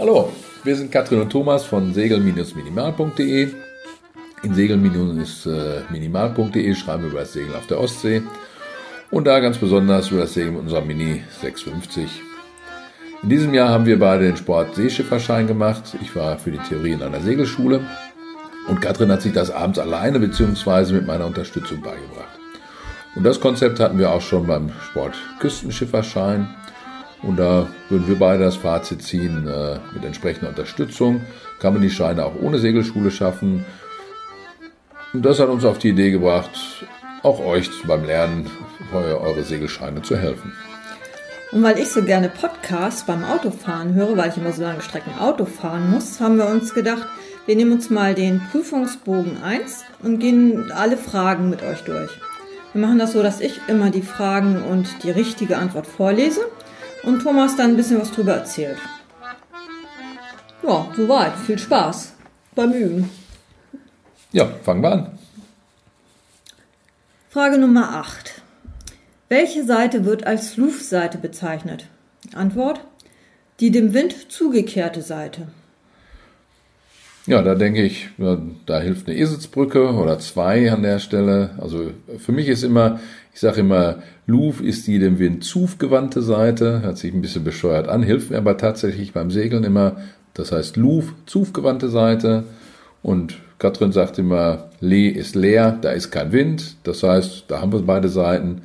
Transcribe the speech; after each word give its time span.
Hallo, 0.00 0.32
wir 0.64 0.74
sind 0.76 0.90
Katrin 0.90 1.20
und 1.20 1.28
Thomas 1.28 1.66
von 1.66 1.92
segel-minimal.de. 1.92 3.50
In 4.42 4.54
segel-minimal.de 4.54 6.74
schreiben 6.74 7.02
wir 7.02 7.10
über 7.10 7.20
das 7.20 7.34
Segeln 7.34 7.54
auf 7.54 7.66
der 7.66 7.78
Ostsee 7.78 8.22
und 9.10 9.26
da 9.26 9.40
ganz 9.40 9.58
besonders 9.58 10.10
über 10.10 10.22
das 10.22 10.32
Segeln 10.32 10.54
mit 10.54 10.62
unserer 10.62 10.80
Mini 10.80 11.22
650. 11.42 12.22
In 13.22 13.28
diesem 13.28 13.52
Jahr 13.52 13.68
haben 13.68 13.84
wir 13.84 13.98
beide 13.98 14.24
den 14.24 14.38
Sport 14.38 14.74
Seeschifferschein 14.74 15.46
gemacht. 15.46 15.94
Ich 16.00 16.16
war 16.16 16.38
für 16.38 16.52
die 16.52 16.62
Theorie 16.66 16.92
in 16.92 17.02
einer 17.02 17.20
Segelschule 17.20 17.82
und 18.68 18.80
Katrin 18.80 19.12
hat 19.12 19.20
sich 19.20 19.34
das 19.34 19.50
abends 19.50 19.78
alleine 19.78 20.18
bzw. 20.18 20.94
mit 20.94 21.06
meiner 21.06 21.26
Unterstützung 21.26 21.82
beigebracht. 21.82 22.38
Und 23.16 23.24
das 23.24 23.38
Konzept 23.38 23.80
hatten 23.80 23.98
wir 23.98 24.10
auch 24.10 24.22
schon 24.22 24.46
beim 24.46 24.72
Sport 24.80 25.16
Küstenschifferschein. 25.40 26.48
Und 27.22 27.36
da 27.38 27.68
würden 27.88 28.08
wir 28.08 28.18
beide 28.18 28.44
das 28.44 28.56
Fazit 28.56 29.02
ziehen, 29.02 29.46
äh, 29.46 29.78
mit 29.94 30.04
entsprechender 30.04 30.48
Unterstützung 30.48 31.20
kann 31.58 31.74
man 31.74 31.82
die 31.82 31.90
Scheine 31.90 32.24
auch 32.24 32.34
ohne 32.40 32.58
Segelschule 32.58 33.10
schaffen. 33.10 33.64
Und 35.12 35.24
das 35.24 35.38
hat 35.38 35.48
uns 35.48 35.64
auf 35.64 35.78
die 35.78 35.90
Idee 35.90 36.10
gebracht, 36.10 36.50
auch 37.22 37.40
euch 37.40 37.68
beim 37.86 38.04
Lernen 38.04 38.50
eure 38.92 39.42
Segelscheine 39.42 40.02
zu 40.02 40.16
helfen. 40.16 40.52
Und 41.52 41.62
weil 41.62 41.78
ich 41.78 41.88
so 41.88 42.02
gerne 42.02 42.28
Podcasts 42.28 43.04
beim 43.04 43.24
Autofahren 43.24 43.94
höre, 43.94 44.16
weil 44.16 44.30
ich 44.30 44.36
immer 44.36 44.52
so 44.52 44.62
lange 44.62 44.82
Strecken 44.82 45.18
Auto 45.18 45.44
fahren 45.44 45.90
muss, 45.90 46.20
haben 46.20 46.38
wir 46.38 46.46
uns 46.46 46.72
gedacht, 46.74 47.06
wir 47.46 47.56
nehmen 47.56 47.72
uns 47.72 47.90
mal 47.90 48.14
den 48.14 48.40
Prüfungsbogen 48.52 49.42
1 49.42 49.84
und 50.02 50.20
gehen 50.20 50.70
alle 50.70 50.96
Fragen 50.96 51.50
mit 51.50 51.62
euch 51.62 51.82
durch. 51.82 52.10
Wir 52.72 52.80
machen 52.80 53.00
das 53.00 53.12
so, 53.12 53.22
dass 53.22 53.40
ich 53.40 53.60
immer 53.66 53.90
die 53.90 54.02
Fragen 54.02 54.62
und 54.62 55.02
die 55.02 55.10
richtige 55.10 55.58
Antwort 55.58 55.88
vorlese 55.88 56.42
und 57.02 57.22
Thomas 57.22 57.56
dann 57.56 57.70
ein 57.70 57.76
bisschen 57.76 58.00
was 58.00 58.10
drüber 58.10 58.34
erzählt. 58.34 58.78
Ja, 60.62 60.86
soweit. 60.94 61.36
Viel 61.46 61.58
Spaß 61.58 62.12
beim 62.54 62.72
Üben. 62.72 63.10
Ja, 64.32 64.46
fangen 64.62 64.82
wir 64.82 64.92
an. 64.92 65.18
Frage 67.30 67.58
Nummer 67.58 67.96
8. 67.96 68.42
Welche 69.28 69.64
Seite 69.64 70.04
wird 70.04 70.26
als 70.26 70.50
Fluffseite 70.50 71.18
bezeichnet? 71.18 71.86
Antwort: 72.34 72.80
Die 73.60 73.70
dem 73.70 73.94
Wind 73.94 74.32
zugekehrte 74.32 75.02
Seite. 75.02 75.48
Ja, 77.26 77.42
da 77.42 77.54
denke 77.54 77.82
ich, 77.82 78.08
da 78.66 78.80
hilft 78.80 79.06
eine 79.06 79.16
Eselsbrücke 79.16 79.92
oder 79.92 80.18
zwei 80.18 80.72
an 80.72 80.82
der 80.82 80.98
Stelle. 80.98 81.50
Also 81.58 81.90
für 82.18 82.32
mich 82.32 82.48
ist 82.48 82.64
immer, 82.64 82.98
ich 83.34 83.40
sage 83.40 83.60
immer, 83.60 84.02
Luv 84.26 84.60
ist 84.60 84.86
die 84.86 84.98
dem 84.98 85.18
Wind 85.18 85.44
zugewandte 85.44 86.22
Seite, 86.22 86.82
hört 86.82 86.98
sich 86.98 87.12
ein 87.12 87.20
bisschen 87.20 87.44
bescheuert 87.44 87.88
an, 87.88 88.02
hilft 88.02 88.30
mir 88.30 88.38
aber 88.38 88.56
tatsächlich 88.56 89.12
beim 89.12 89.30
Segeln 89.30 89.64
immer, 89.64 89.96
das 90.34 90.52
heißt 90.52 90.76
Luv, 90.76 91.12
zugewandte 91.26 91.88
Seite. 91.90 92.44
Und 93.02 93.38
Katrin 93.58 93.92
sagt 93.92 94.18
immer, 94.18 94.70
Le 94.80 95.10
ist 95.10 95.34
leer, 95.34 95.78
da 95.80 95.90
ist 95.90 96.10
kein 96.10 96.32
Wind. 96.32 96.76
Das 96.82 97.02
heißt, 97.02 97.44
da 97.48 97.60
haben 97.60 97.72
wir 97.72 97.82
beide 97.82 98.08
Seiten. 98.08 98.62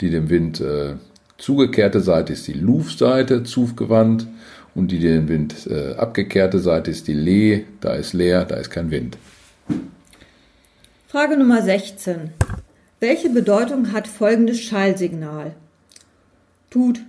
Die 0.00 0.10
dem 0.10 0.30
Wind 0.30 0.60
äh, 0.60 0.94
zugekehrte 1.38 2.00
Seite 2.00 2.32
ist 2.32 2.48
die 2.48 2.52
Luv-Seite, 2.52 3.44
zuggewandt. 3.44 4.26
Und 4.74 4.90
die 4.90 4.98
dem 4.98 5.28
Wind 5.28 5.66
äh, 5.66 5.94
abgekehrte 5.94 6.58
Seite 6.58 6.90
ist 6.90 7.06
die 7.06 7.12
Le, 7.14 7.64
da 7.80 7.92
ist 7.94 8.14
leer, 8.14 8.44
da 8.44 8.56
ist 8.56 8.70
kein 8.70 8.90
Wind. 8.90 9.18
Frage 11.08 11.36
Nummer 11.36 11.60
16. 11.60 12.30
Welche 13.00 13.28
Bedeutung 13.28 13.92
hat 13.92 14.08
folgendes 14.08 14.60
Schallsignal? 14.62 15.54
Tut, 16.70 17.00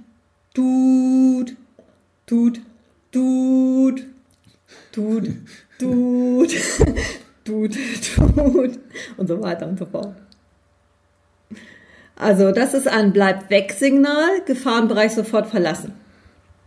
tut, 0.53 1.55
tut, 2.25 2.59
tut, 3.45 4.01
tut, 4.91 5.31
tut, 5.79 6.49
tut, 7.45 7.77
tut 8.15 8.79
und 9.15 9.27
so 9.27 9.41
weiter 9.41 9.67
und 9.67 9.79
so 9.79 9.85
fort. 9.85 10.15
Also 12.17 12.51
das 12.51 12.73
ist 12.73 12.87
ein 12.87 13.13
Bleib-weg-Signal, 13.13 14.41
Gefahrenbereich 14.45 15.13
sofort 15.13 15.47
verlassen. 15.47 15.93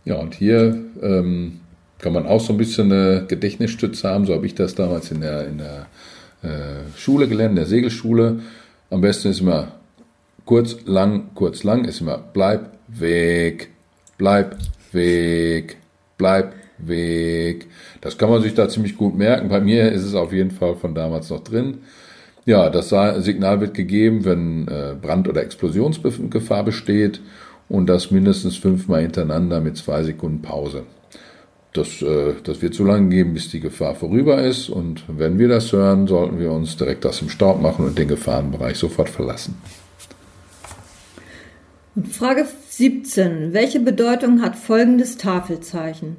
Ja, 0.07 0.15
und 0.15 0.35
hier 0.35 0.85
ähm, 1.01 1.59
kann 1.99 2.13
man 2.13 2.27
auch 2.27 2.39
so 2.39 2.53
ein 2.53 2.57
bisschen 2.57 2.89
eine 2.89 3.25
Gedächtnisstütze 3.27 4.07
haben. 4.07 4.25
So 4.25 4.33
habe 4.33 4.45
ich 4.45 4.55
das 4.55 4.73
damals 4.73 5.11
in 5.11 5.19
der, 5.19 5.45
in 5.47 5.57
der 5.57 5.87
äh, 6.43 6.97
Schule 6.97 7.27
gelernt, 7.27 7.51
in 7.51 7.55
der 7.57 7.65
Segelschule. 7.65 8.39
Am 8.89 9.01
besten 9.01 9.27
ist 9.27 9.41
immer 9.41 9.73
kurz, 10.45 10.77
lang, 10.85 11.31
kurz, 11.35 11.65
lang, 11.65 11.83
ist 11.83 11.99
immer 11.99 12.23
bleib 12.31 12.71
weg, 12.87 13.69
bleib 14.17 14.55
weg, 14.93 15.75
bleib 16.17 16.53
weg. 16.77 17.67
Das 17.99 18.17
kann 18.17 18.29
man 18.29 18.41
sich 18.41 18.53
da 18.53 18.69
ziemlich 18.69 18.95
gut 18.95 19.17
merken. 19.17 19.49
Bei 19.49 19.59
mir 19.59 19.91
ist 19.91 20.05
es 20.05 20.15
auf 20.15 20.31
jeden 20.31 20.51
Fall 20.51 20.77
von 20.77 20.95
damals 20.95 21.29
noch 21.29 21.43
drin. 21.43 21.79
Ja, 22.45 22.69
das 22.69 22.95
Signal 23.25 23.59
wird 23.59 23.73
gegeben, 23.73 24.23
wenn 24.23 24.69
äh, 24.69 24.95
Brand- 25.01 25.27
oder 25.27 25.43
Explosionsgefahr 25.43 26.63
besteht 26.63 27.19
und 27.69 27.87
das 27.87 28.11
mindestens 28.11 28.57
fünfmal 28.57 29.01
hintereinander 29.01 29.59
mit 29.59 29.77
zwei 29.77 30.03
Sekunden 30.03 30.41
Pause. 30.41 30.83
Das, 31.73 32.01
äh, 32.01 32.33
das 32.43 32.61
wird 32.61 32.73
so 32.73 32.83
lange 32.83 33.09
geben, 33.09 33.33
bis 33.33 33.49
die 33.49 33.59
Gefahr 33.59 33.95
vorüber 33.95 34.41
ist 34.41 34.69
und 34.69 35.03
wenn 35.07 35.37
wir 35.37 35.47
das 35.47 35.71
hören, 35.71 36.07
sollten 36.07 36.39
wir 36.39 36.51
uns 36.51 36.77
direkt 36.77 37.05
aus 37.05 37.19
dem 37.19 37.29
Staub 37.29 37.61
machen 37.61 37.85
und 37.85 37.97
den 37.97 38.07
Gefahrenbereich 38.07 38.77
sofort 38.77 39.09
verlassen. 39.09 39.55
Frage 42.11 42.45
17. 42.69 43.53
Welche 43.53 43.79
Bedeutung 43.79 44.41
hat 44.41 44.55
folgendes 44.55 45.17
Tafelzeichen? 45.17 46.17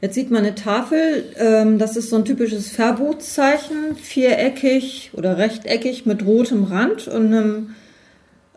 Jetzt 0.00 0.14
sieht 0.14 0.30
man 0.30 0.44
eine 0.44 0.54
Tafel, 0.54 1.24
ähm, 1.36 1.78
das 1.78 1.96
ist 1.96 2.08
so 2.08 2.16
ein 2.16 2.24
typisches 2.24 2.70
Verbotszeichen, 2.70 3.96
viereckig 3.96 5.10
oder 5.12 5.36
rechteckig 5.36 6.06
mit 6.06 6.24
rotem 6.24 6.64
Rand 6.64 7.06
und 7.06 7.26
einem 7.26 7.74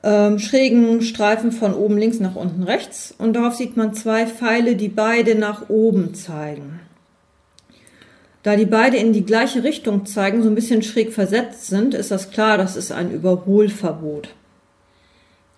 ähm, 0.04 0.38
schrägen 0.38 1.02
Streifen 1.02 1.52
von 1.52 1.74
oben 1.74 1.98
links 1.98 2.20
nach 2.20 2.36
unten 2.36 2.64
rechts 2.64 3.14
und 3.18 3.34
darauf 3.34 3.56
sieht 3.56 3.78
man 3.78 3.94
zwei 3.94 4.28
Pfeile, 4.28 4.76
die 4.76 4.90
beide 4.90 5.36
nach 5.36 5.70
oben 5.70 6.14
zeigen. 6.14 6.82
Da 8.44 8.58
die 8.58 8.66
beide 8.66 8.98
in 8.98 9.14
die 9.14 9.26
gleiche 9.26 9.64
Richtung 9.64 10.06
zeigen, 10.06 10.44
so 10.44 10.50
ein 10.50 10.56
bisschen 10.56 10.84
schräg 10.84 11.14
versetzt 11.14 11.68
sind, 11.68 11.94
ist 11.94 12.12
das 12.12 12.32
klar, 12.32 12.58
das 12.58 12.76
ist 12.76 12.92
ein 12.92 13.10
Überholverbot. 13.12 14.28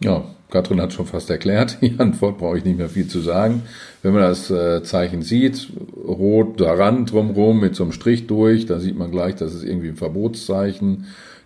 Ja, 0.03 0.25
Katrin 0.51 0.79
hat 0.79 0.93
schon 0.93 1.07
fast 1.07 1.31
erklärt. 1.31 1.79
Die 1.81 1.95
Antwort 1.97 2.37
brauche 2.37 2.59
ich 2.59 2.65
nicht 2.65 2.77
mehr 2.77 2.89
viel 2.89 3.07
zu 3.07 3.21
sagen. 3.21 3.63
Wenn 4.03 4.13
man 4.13 4.21
das 4.21 4.51
äh, 4.51 4.83
Zeichen 4.83 5.23
sieht, 5.23 5.69
rot 6.05 6.59
daran 6.59 7.07
drumherum 7.07 7.59
mit 7.59 7.75
so 7.75 7.83
einem 7.83 7.93
Strich 7.93 8.27
durch, 8.27 8.67
dann 8.67 8.81
sieht 8.81 8.97
man 8.97 9.09
gleich, 9.09 9.35
das 9.35 9.55
ist 9.55 9.63
irgendwie 9.63 9.87
ein 9.87 9.95
Verbotszeichen 9.95 11.05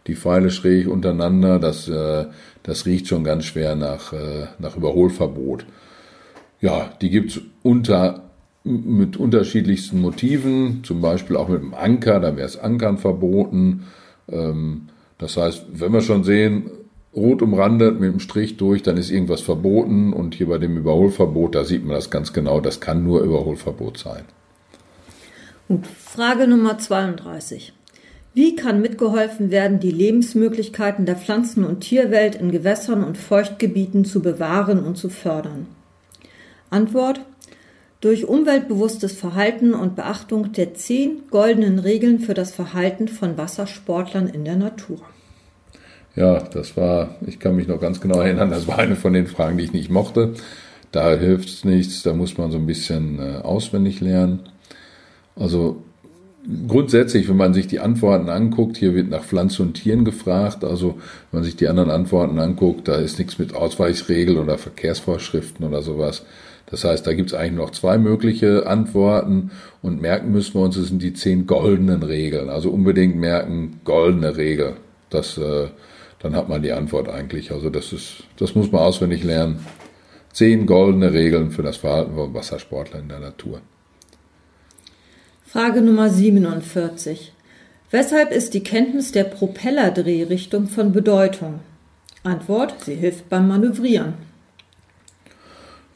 die 0.09 0.15
Pfeile 0.15 0.49
schräg 0.49 0.87
untereinander, 0.87 1.59
das, 1.59 1.87
äh, 1.87 2.25
das 2.69 2.85
riecht 2.85 3.07
schon 3.07 3.23
ganz 3.23 3.45
schwer 3.45 3.75
nach, 3.75 4.13
äh, 4.13 4.47
nach 4.59 4.77
Überholverbot. 4.77 5.65
Ja, 6.61 6.91
die 7.01 7.09
gibt's 7.09 7.41
unter, 7.63 8.29
mit 8.63 9.17
unterschiedlichsten 9.17 10.01
Motiven, 10.01 10.83
zum 10.83 11.01
Beispiel 11.01 11.35
auch 11.35 11.49
mit 11.49 11.61
dem 11.61 11.73
Anker, 11.73 12.19
da 12.19 12.35
wäre 12.35 12.47
es 12.47 12.57
Ankern 12.57 12.97
verboten. 12.97 13.85
Ähm, 14.29 14.89
das 15.17 15.37
heißt, 15.37 15.65
wenn 15.73 15.91
wir 15.91 16.01
schon 16.01 16.23
sehen, 16.23 16.71
rot 17.15 17.41
umrandet 17.41 17.99
mit 17.99 18.11
dem 18.11 18.19
Strich 18.19 18.57
durch, 18.57 18.83
dann 18.83 18.97
ist 18.97 19.09
irgendwas 19.09 19.41
verboten 19.41 20.13
und 20.13 20.35
hier 20.35 20.47
bei 20.47 20.57
dem 20.57 20.77
Überholverbot, 20.77 21.55
da 21.55 21.63
sieht 21.63 21.83
man 21.83 21.95
das 21.95 22.09
ganz 22.09 22.33
genau, 22.33 22.61
das 22.61 22.79
kann 22.79 23.03
nur 23.03 23.21
Überholverbot 23.21 23.97
sein. 23.97 24.23
Und 25.67 25.85
Frage 25.87 26.47
Nummer 26.47 26.77
32. 26.77 27.73
Wie 28.33 28.55
kann 28.55 28.81
mitgeholfen 28.81 29.49
werden, 29.49 29.79
die 29.79 29.91
Lebensmöglichkeiten 29.91 31.05
der 31.05 31.15
Pflanzen- 31.15 31.63
und 31.63 31.81
Tierwelt 31.81 32.35
in 32.35 32.51
Gewässern 32.51 33.03
und 33.03 33.17
Feuchtgebieten 33.17 34.05
zu 34.05 34.21
bewahren 34.21 34.83
und 34.83 34.97
zu 34.97 35.09
fördern? 35.09 35.67
Antwort 36.69 37.21
durch 38.01 38.25
umweltbewusstes 38.25 39.13
Verhalten 39.13 39.73
und 39.73 39.95
Beachtung 39.95 40.53
der 40.53 40.73
zehn 40.73 41.23
goldenen 41.29 41.79
Regeln 41.79 42.19
für 42.19 42.33
das 42.33 42.51
Verhalten 42.51 43.07
von 43.07 43.37
Wassersportlern 43.37 44.27
in 44.27 44.45
der 44.45 44.55
Natur. 44.55 44.99
Ja, 46.15 46.39
das 46.39 46.77
war, 46.77 47.15
ich 47.25 47.39
kann 47.39 47.55
mich 47.55 47.67
noch 47.67 47.81
ganz 47.81 47.99
genau 47.99 48.21
erinnern, 48.21 48.51
das 48.51 48.67
war 48.67 48.79
eine 48.79 48.95
von 48.95 49.13
den 49.13 49.27
Fragen, 49.27 49.57
die 49.57 49.65
ich 49.65 49.73
nicht 49.73 49.89
mochte. 49.89 50.33
Da 50.91 51.15
hilft 51.15 51.49
es 51.49 51.65
nichts, 51.65 52.03
da 52.03 52.13
muss 52.13 52.37
man 52.37 52.51
so 52.51 52.57
ein 52.57 52.65
bisschen 52.65 53.19
äh, 53.19 53.37
auswendig 53.37 54.01
lernen. 54.01 54.49
Also 55.35 55.83
grundsätzlich, 56.67 57.27
wenn 57.29 57.37
man 57.37 57.53
sich 57.53 57.67
die 57.67 57.79
Antworten 57.79 58.29
anguckt, 58.29 58.77
hier 58.77 58.95
wird 58.95 59.09
nach 59.09 59.23
Pflanzen 59.23 59.67
und 59.67 59.73
Tieren 59.73 60.05
gefragt, 60.05 60.63
also 60.63 60.95
wenn 61.31 61.39
man 61.39 61.43
sich 61.43 61.55
die 61.55 61.67
anderen 61.67 61.91
Antworten 61.91 62.39
anguckt, 62.39 62.87
da 62.87 62.95
ist 62.95 63.19
nichts 63.19 63.37
mit 63.39 63.53
Ausweichregeln 63.53 64.37
oder 64.37 64.57
Verkehrsvorschriften 64.57 65.65
oder 65.65 65.81
sowas. 65.81 66.25
Das 66.67 66.83
heißt, 66.83 67.05
da 67.05 67.13
gibt 67.13 67.31
es 67.31 67.33
eigentlich 67.33 67.53
noch 67.53 67.71
zwei 67.71 67.97
mögliche 67.97 68.67
Antworten 68.67 69.51
und 69.81 70.01
merken 70.01 70.31
müssen 70.31 70.53
wir 70.53 70.61
uns, 70.61 70.77
es 70.77 70.89
sind 70.89 71.01
die 71.01 71.13
zehn 71.13 71.47
goldenen 71.47 72.03
Regeln. 72.03 72.49
Also 72.49 72.69
unbedingt 72.69 73.15
merken, 73.15 73.81
goldene 73.83 74.37
Regel. 74.37 74.75
Das, 75.09 75.37
äh, 75.39 75.69
dann 76.19 76.35
hat 76.35 76.47
man 76.47 76.61
die 76.61 76.71
Antwort 76.71 77.09
eigentlich. 77.09 77.51
Also 77.51 77.71
das 77.71 77.91
ist, 77.91 78.23
das 78.37 78.53
muss 78.53 78.71
man 78.71 78.81
auswendig 78.81 79.23
lernen. 79.23 79.65
Zehn 80.31 80.67
goldene 80.67 81.11
Regeln 81.11 81.49
für 81.49 81.63
das 81.63 81.77
Verhalten 81.77 82.13
von 82.13 82.35
Wassersportler 82.35 82.99
in 82.99 83.09
der 83.09 83.19
Natur. 83.19 83.61
Frage 85.51 85.81
Nummer 85.81 86.11
47. 86.11 87.33
Weshalb 87.89 88.31
ist 88.31 88.53
die 88.53 88.61
Kenntnis 88.61 89.11
der 89.11 89.23
Propellerdrehrichtung 89.23 90.67
von 90.67 90.91
Bedeutung? 90.91 91.61
Antwort, 92.21 92.75
sie 92.85 92.93
hilft 92.93 93.29
beim 93.29 93.47
Manövrieren. 93.47 94.13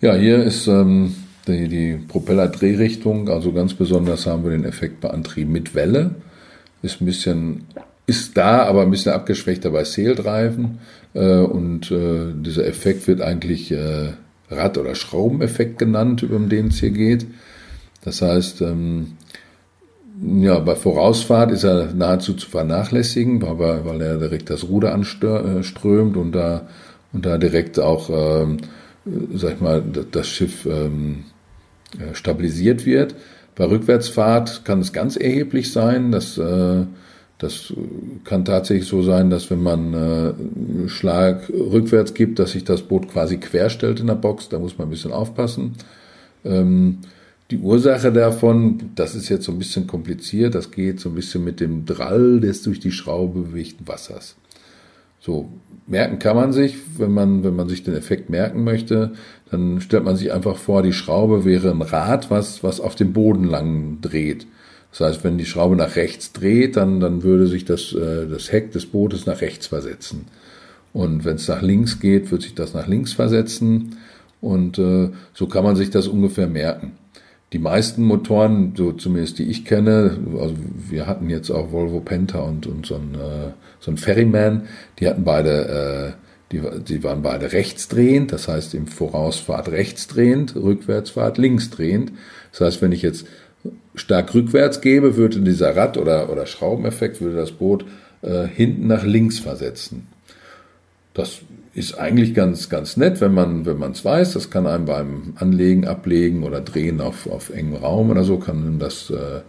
Ja, 0.01 0.15
hier 0.15 0.43
ist 0.43 0.65
ähm, 0.65 1.13
die, 1.45 1.67
die 1.67 1.99
Propellerdrehrichtung, 2.07 3.29
also 3.29 3.51
ganz 3.51 3.75
besonders 3.75 4.25
haben 4.25 4.43
wir 4.43 4.49
den 4.49 4.65
Effekt 4.65 5.01
bei 5.01 5.11
Antrieb 5.11 5.49
mit 5.49 5.75
Welle. 5.75 6.15
Ist 6.81 6.99
ein 6.99 7.05
bisschen, 7.05 7.65
ist 8.07 8.35
da, 8.35 8.63
aber 8.63 8.81
ein 8.81 8.89
bisschen 8.89 9.11
abgeschwächter 9.11 9.69
bei 9.69 9.83
Seeldreifen. 9.83 10.79
Äh, 11.13 11.37
und 11.37 11.91
äh, 11.91 12.33
dieser 12.33 12.65
Effekt 12.65 13.07
wird 13.07 13.21
eigentlich 13.21 13.71
äh, 13.71 14.13
Rad- 14.49 14.79
oder 14.79 14.95
Schraubeneffekt 14.95 15.77
genannt, 15.77 16.23
um 16.23 16.49
den 16.49 16.69
es 16.69 16.79
hier 16.79 16.89
geht. 16.89 17.27
Das 18.03 18.23
heißt, 18.23 18.61
ähm, 18.61 19.13
ja, 20.25 20.59
bei 20.59 20.75
Vorausfahrt 20.75 21.51
ist 21.51 21.63
er 21.63 21.93
nahezu 21.93 22.33
zu 22.33 22.49
vernachlässigen, 22.49 23.41
weil, 23.41 23.85
weil 23.85 24.01
er 24.01 24.17
direkt 24.17 24.49
das 24.49 24.63
Ruder 24.67 24.93
anströmt 24.93 26.17
und 26.17 26.31
da, 26.31 26.67
und 27.11 27.25
da 27.25 27.37
direkt 27.37 27.79
auch, 27.79 28.09
ähm, 28.09 28.57
sag 29.33 29.55
ich 29.55 29.61
mal, 29.61 29.83
das 30.11 30.27
Schiff 30.27 30.65
ähm, 30.65 31.25
äh, 31.99 32.13
stabilisiert 32.15 32.85
wird. 32.85 33.15
Bei 33.55 33.65
Rückwärtsfahrt 33.65 34.65
kann 34.65 34.79
es 34.79 34.93
ganz 34.93 35.15
erheblich 35.15 35.71
sein, 35.71 36.11
dass 36.11 36.37
äh, 36.37 36.85
das 37.37 37.73
kann 38.23 38.45
tatsächlich 38.45 38.87
so 38.87 39.01
sein, 39.01 39.29
dass 39.29 39.49
wenn 39.49 39.61
man 39.61 39.93
äh, 39.93 40.87
Schlag 40.87 41.49
rückwärts 41.49 42.13
gibt, 42.13 42.39
dass 42.39 42.51
sich 42.51 42.63
das 42.63 42.83
Boot 42.83 43.09
quasi 43.09 43.37
querstellt 43.37 43.99
in 43.99 44.07
der 44.07 44.15
Box. 44.15 44.47
Da 44.47 44.59
muss 44.59 44.77
man 44.77 44.87
ein 44.87 44.91
bisschen 44.91 45.11
aufpassen. 45.11 45.73
Ähm, 46.45 46.99
die 47.53 47.59
Ursache 47.59 48.11
davon, 48.11 48.79
das 48.95 49.13
ist 49.13 49.29
jetzt 49.29 49.45
so 49.45 49.51
ein 49.51 49.59
bisschen 49.59 49.85
kompliziert, 49.85 50.55
das 50.55 50.71
geht 50.71 50.99
so 50.99 51.09
ein 51.09 51.15
bisschen 51.15 51.43
mit 51.43 51.59
dem 51.59 51.85
Drall 51.85 52.39
des 52.39 52.63
durch 52.63 52.79
die 52.79 52.91
Schraube 52.91 53.41
bewegten 53.41 53.87
Wassers. 53.87 54.35
So, 55.19 55.49
merken 55.85 56.17
kann 56.17 56.35
man 56.35 56.51
sich, 56.51 56.77
wenn 56.97 57.11
man, 57.11 57.43
wenn 57.43 57.55
man 57.55 57.69
sich 57.69 57.83
den 57.83 57.93
Effekt 57.93 58.31
merken 58.31 58.63
möchte, 58.63 59.11
dann 59.51 59.81
stellt 59.81 60.03
man 60.03 60.15
sich 60.15 60.33
einfach 60.33 60.57
vor, 60.57 60.81
die 60.81 60.93
Schraube 60.93 61.45
wäre 61.45 61.69
ein 61.69 61.83
Rad, 61.83 62.31
was, 62.31 62.63
was 62.63 62.81
auf 62.81 62.95
dem 62.95 63.13
Boden 63.13 63.43
lang 63.43 63.99
dreht. 64.01 64.47
Das 64.89 65.01
heißt, 65.01 65.23
wenn 65.23 65.37
die 65.37 65.45
Schraube 65.45 65.75
nach 65.75 65.95
rechts 65.95 66.33
dreht, 66.33 66.75
dann, 66.75 66.99
dann 66.99 67.21
würde 67.21 67.45
sich 67.45 67.65
das, 67.65 67.93
äh, 67.93 68.27
das 68.27 68.51
Heck 68.51 68.71
des 68.71 68.87
Bootes 68.87 69.27
nach 69.27 69.41
rechts 69.41 69.67
versetzen. 69.67 70.25
Und 70.91 71.23
wenn 71.23 71.35
es 71.35 71.47
nach 71.47 71.61
links 71.61 71.99
geht, 71.99 72.31
wird 72.31 72.41
sich 72.41 72.55
das 72.55 72.73
nach 72.73 72.87
links 72.87 73.13
versetzen. 73.13 73.97
Und 74.41 74.79
äh, 74.79 75.11
so 75.35 75.45
kann 75.45 75.63
man 75.63 75.75
sich 75.75 75.91
das 75.91 76.07
ungefähr 76.07 76.47
merken 76.47 76.93
die 77.53 77.59
meisten 77.59 78.03
Motoren, 78.03 78.73
so 78.75 78.91
zumindest 78.91 79.37
die 79.37 79.49
ich 79.49 79.63
kenne, 79.63 80.17
also 80.39 80.55
wir 80.89 81.05
hatten 81.05 81.29
jetzt 81.29 81.51
auch 81.51 81.71
Volvo 81.71 81.99
Penta 81.99 82.39
und, 82.39 82.65
und 82.65 82.87
so 82.87 82.95
ein, 82.95 83.13
äh, 83.13 83.51
so 83.79 83.95
Ferryman, 83.95 84.63
die 84.99 85.07
hatten 85.07 85.23
beide, 85.23 86.15
äh, 86.17 86.51
die, 86.51 86.61
die 86.81 87.03
waren 87.03 87.21
beide 87.21 87.51
rechtsdrehend, 87.51 88.31
das 88.31 88.47
heißt 88.47 88.73
im 88.73 88.87
Vorausfahrt 88.87 89.69
rechtsdrehend, 89.69 90.55
Rückwärtsfahrt 90.55 91.37
linksdrehend. 91.37 92.11
Das 92.51 92.61
heißt, 92.61 92.81
wenn 92.81 92.91
ich 92.91 93.03
jetzt 93.03 93.27
stark 93.93 94.33
rückwärts 94.33 94.81
gebe, 94.81 95.15
würde 95.15 95.39
dieser 95.39 95.75
Rad- 95.75 95.97
oder, 95.97 96.31
oder 96.31 96.47
Schraubeneffekt, 96.47 97.21
würde 97.21 97.35
das 97.35 97.51
Boot 97.51 97.85
äh, 98.23 98.47
hinten 98.47 98.87
nach 98.87 99.03
links 99.03 99.37
versetzen. 99.37 100.07
Das 101.13 101.39
ist 101.73 101.97
eigentlich 101.97 102.35
ganz, 102.35 102.69
ganz 102.69 102.97
nett, 102.97 103.19
wenn 103.19 103.33
man, 103.33 103.65
wenn 103.65 103.77
man 103.77 103.91
es 103.91 104.05
weiß. 104.05 104.33
Das 104.33 104.49
kann 104.49 104.67
einem 104.67 104.85
beim 104.85 105.33
Anlegen, 105.35 105.85
Ablegen 105.85 106.43
oder 106.43 106.61
Drehen 106.61 107.01
auf, 107.01 107.27
auf 107.27 107.49
engem 107.49 107.75
Raum 107.75 108.11
oder 108.11 108.23
so, 108.23 108.37
kann 108.37 108.57
einem 108.57 108.79
das, 108.79 109.09
äh, 109.09 109.41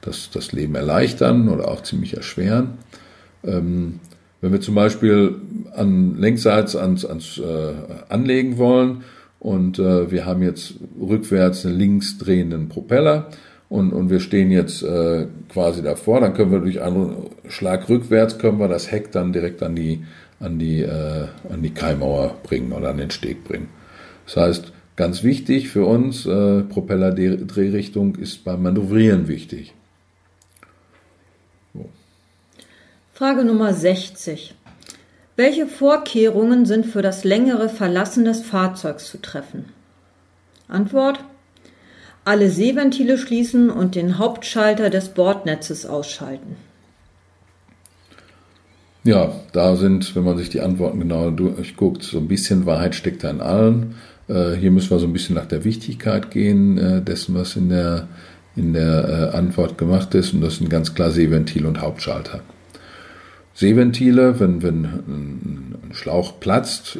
das, 0.00 0.30
das 0.30 0.52
Leben 0.52 0.74
erleichtern 0.74 1.48
oder 1.48 1.68
auch 1.68 1.82
ziemlich 1.82 2.14
erschweren. 2.14 2.78
Ähm, 3.44 4.00
wenn 4.40 4.52
wir 4.52 4.60
zum 4.60 4.74
Beispiel 4.74 5.36
an 5.74 6.16
längsseits 6.16 6.76
ans, 6.76 7.04
ans 7.04 7.38
äh, 7.38 7.74
anlegen 8.08 8.58
wollen 8.58 9.04
und 9.40 9.78
äh, 9.78 10.10
wir 10.10 10.26
haben 10.26 10.42
jetzt 10.42 10.74
rückwärts 11.00 11.64
einen 11.64 11.78
links 11.78 12.18
drehenden 12.18 12.68
Propeller 12.68 13.28
und, 13.68 13.92
und 13.92 14.10
wir 14.10 14.20
stehen 14.20 14.50
jetzt 14.50 14.82
äh, 14.82 15.26
quasi 15.48 15.82
davor, 15.82 16.20
dann 16.20 16.34
können 16.34 16.52
wir 16.52 16.60
durch 16.60 16.80
einen 16.82 17.16
Schlag 17.48 17.88
rückwärts 17.88 18.38
können 18.38 18.58
wir 18.58 18.68
das 18.68 18.90
Heck 18.90 19.12
dann 19.12 19.32
direkt 19.32 19.62
an 19.62 19.76
die 19.76 20.04
an 20.40 20.58
die, 20.58 20.82
äh, 20.82 21.26
an 21.48 21.62
die 21.62 21.74
Keimauer 21.74 22.36
bringen 22.42 22.72
oder 22.72 22.90
an 22.90 22.98
den 22.98 23.10
Steg 23.10 23.44
bringen. 23.44 23.68
Das 24.26 24.36
heißt, 24.36 24.72
ganz 24.96 25.22
wichtig 25.22 25.68
für 25.68 25.84
uns, 25.84 26.26
äh, 26.26 26.62
Propellerdrehrichtung 26.62 28.16
ist 28.16 28.44
beim 28.44 28.62
Manövrieren 28.62 29.28
wichtig. 29.28 29.74
So. 31.74 31.88
Frage 33.12 33.44
Nummer 33.44 33.72
60. 33.74 34.54
Welche 35.36 35.66
Vorkehrungen 35.66 36.66
sind 36.66 36.84
für 36.86 37.02
das 37.02 37.24
längere 37.24 37.68
Verlassen 37.68 38.24
des 38.24 38.42
Fahrzeugs 38.42 39.08
zu 39.08 39.18
treffen? 39.18 39.66
Antwort. 40.66 41.20
Alle 42.24 42.50
Seeventile 42.50 43.16
schließen 43.16 43.70
und 43.70 43.94
den 43.94 44.18
Hauptschalter 44.18 44.90
des 44.90 45.10
Bordnetzes 45.10 45.86
ausschalten. 45.86 46.56
Ja, 49.04 49.32
da 49.52 49.76
sind, 49.76 50.14
wenn 50.16 50.24
man 50.24 50.36
sich 50.36 50.50
die 50.50 50.60
Antworten 50.60 50.98
genauer 50.98 51.32
durchguckt, 51.32 52.02
so 52.02 52.18
ein 52.18 52.28
bisschen 52.28 52.66
Wahrheit 52.66 52.94
steckt 52.94 53.24
da 53.24 53.30
in 53.30 53.40
allen. 53.40 53.94
Äh, 54.28 54.52
hier 54.52 54.70
müssen 54.70 54.90
wir 54.90 54.98
so 54.98 55.06
ein 55.06 55.12
bisschen 55.12 55.36
nach 55.36 55.46
der 55.46 55.64
Wichtigkeit 55.64 56.30
gehen 56.30 56.78
äh, 56.78 57.02
dessen, 57.02 57.34
was 57.34 57.56
in 57.56 57.68
der, 57.68 58.08
in 58.56 58.72
der 58.72 59.32
äh, 59.32 59.36
Antwort 59.36 59.78
gemacht 59.78 60.14
ist. 60.14 60.34
Und 60.34 60.40
das 60.40 60.56
sind 60.56 60.68
ganz 60.68 60.94
klar 60.94 61.10
Seeventile 61.10 61.68
und 61.68 61.80
Hauptschalter. 61.80 62.40
Seeventile, 63.54 64.38
wenn, 64.38 64.62
wenn 64.62 64.84
ein 64.84 65.90
Schlauch 65.90 66.38
platzt, 66.38 66.96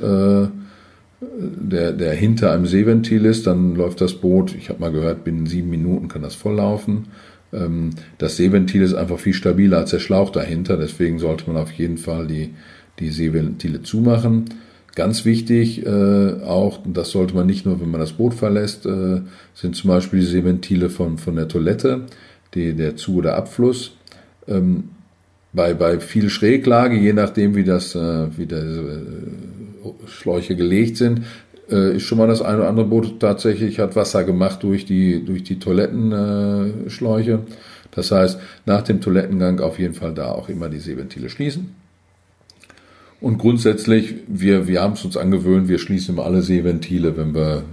der, 1.20 1.92
der 1.92 2.14
hinter 2.14 2.50
einem 2.50 2.66
Seeventil 2.66 3.26
ist, 3.26 3.46
dann 3.46 3.76
läuft 3.76 4.00
das 4.00 4.14
Boot, 4.14 4.56
ich 4.56 4.68
habe 4.68 4.80
mal 4.80 4.90
gehört, 4.90 5.22
binnen 5.22 5.46
sieben 5.46 5.70
Minuten 5.70 6.08
kann 6.08 6.22
das 6.22 6.34
volllaufen. 6.34 7.06
Ähm, 7.52 7.90
das 8.18 8.36
Seeventil 8.36 8.82
ist 8.82 8.94
einfach 8.94 9.18
viel 9.18 9.34
stabiler 9.34 9.78
als 9.78 9.90
der 9.90 10.00
Schlauch 10.00 10.30
dahinter, 10.30 10.76
deswegen 10.76 11.18
sollte 11.18 11.50
man 11.50 11.60
auf 11.60 11.72
jeden 11.72 11.98
Fall 11.98 12.26
die, 12.26 12.54
die 12.98 13.10
Seeventile 13.10 13.82
zumachen. 13.82 14.46
Ganz 14.94 15.24
wichtig 15.24 15.86
äh, 15.86 16.42
auch, 16.42 16.80
das 16.84 17.10
sollte 17.10 17.34
man 17.34 17.46
nicht 17.46 17.64
nur, 17.64 17.80
wenn 17.80 17.90
man 17.90 18.00
das 18.00 18.14
Boot 18.14 18.34
verlässt, 18.34 18.84
äh, 18.84 19.20
sind 19.54 19.76
zum 19.76 19.88
Beispiel 19.88 20.20
die 20.20 20.26
Seeventile 20.26 20.90
von, 20.90 21.18
von 21.18 21.36
der 21.36 21.46
Toilette, 21.46 22.06
die, 22.54 22.74
der 22.74 22.96
Zu- 22.96 23.16
oder 23.16 23.36
Abfluss. 23.36 23.96
Ähm, 24.48 24.90
bei, 25.52 25.72
bei 25.74 26.00
viel 26.00 26.30
Schräglage, 26.30 26.96
je 26.96 27.12
nachdem 27.12 27.54
wie 27.54 27.64
das, 27.64 27.94
äh, 27.94 28.36
wie 28.36 28.46
die 28.46 28.54
äh, 28.54 30.06
Schläuche 30.06 30.56
gelegt 30.56 30.96
sind, 30.96 31.22
äh, 31.70 31.96
ist 31.96 32.04
schon 32.04 32.18
mal 32.18 32.28
das 32.28 32.42
eine 32.42 32.58
oder 32.58 32.68
andere 32.68 32.86
Boot 32.86 33.20
tatsächlich 33.20 33.78
hat 33.78 33.96
Wasser 33.96 34.24
gemacht 34.24 34.62
durch 34.62 34.86
die, 34.86 35.24
durch 35.24 35.42
die 35.42 35.58
Toilettenschläuche. 35.58 37.32
Äh, 37.32 37.52
das 37.90 38.10
heißt, 38.10 38.38
nach 38.66 38.82
dem 38.82 39.00
Toilettengang 39.00 39.60
auf 39.60 39.78
jeden 39.78 39.94
Fall 39.94 40.14
da 40.14 40.32
auch 40.32 40.48
immer 40.48 40.68
die 40.68 40.78
Seeventile 40.78 41.30
schließen. 41.30 41.74
Und 43.20 43.38
grundsätzlich, 43.38 44.14
wir, 44.28 44.68
wir 44.68 44.80
haben 44.80 44.92
es 44.92 45.04
uns 45.04 45.16
angewöhnt, 45.16 45.68
wir 45.68 45.78
schließen 45.78 46.14
immer 46.14 46.24
alle 46.24 46.42
Seeventile, 46.42 47.16
wenn 47.16 47.34
wir, 47.34 47.64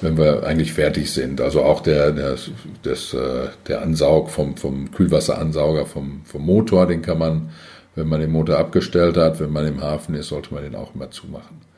wenn 0.00 0.16
wir 0.16 0.44
eigentlich 0.44 0.72
fertig 0.72 1.10
sind. 1.10 1.40
Also 1.40 1.62
auch 1.62 1.80
der, 1.80 2.12
der, 2.12 2.36
das, 2.82 3.12
äh, 3.12 3.48
der 3.66 3.82
Ansaug 3.82 4.30
vom, 4.30 4.56
vom 4.56 4.92
Kühlwasseransauger 4.92 5.86
vom, 5.86 6.20
vom 6.24 6.46
Motor, 6.46 6.86
den 6.86 7.02
kann 7.02 7.18
man, 7.18 7.50
wenn 7.96 8.06
man 8.06 8.20
den 8.20 8.30
Motor 8.30 8.58
abgestellt 8.58 9.16
hat, 9.16 9.40
wenn 9.40 9.50
man 9.50 9.66
im 9.66 9.80
Hafen 9.80 10.14
ist, 10.14 10.28
sollte 10.28 10.54
man 10.54 10.62
den 10.62 10.76
auch 10.76 10.94
immer 10.94 11.10
zumachen. 11.10 11.73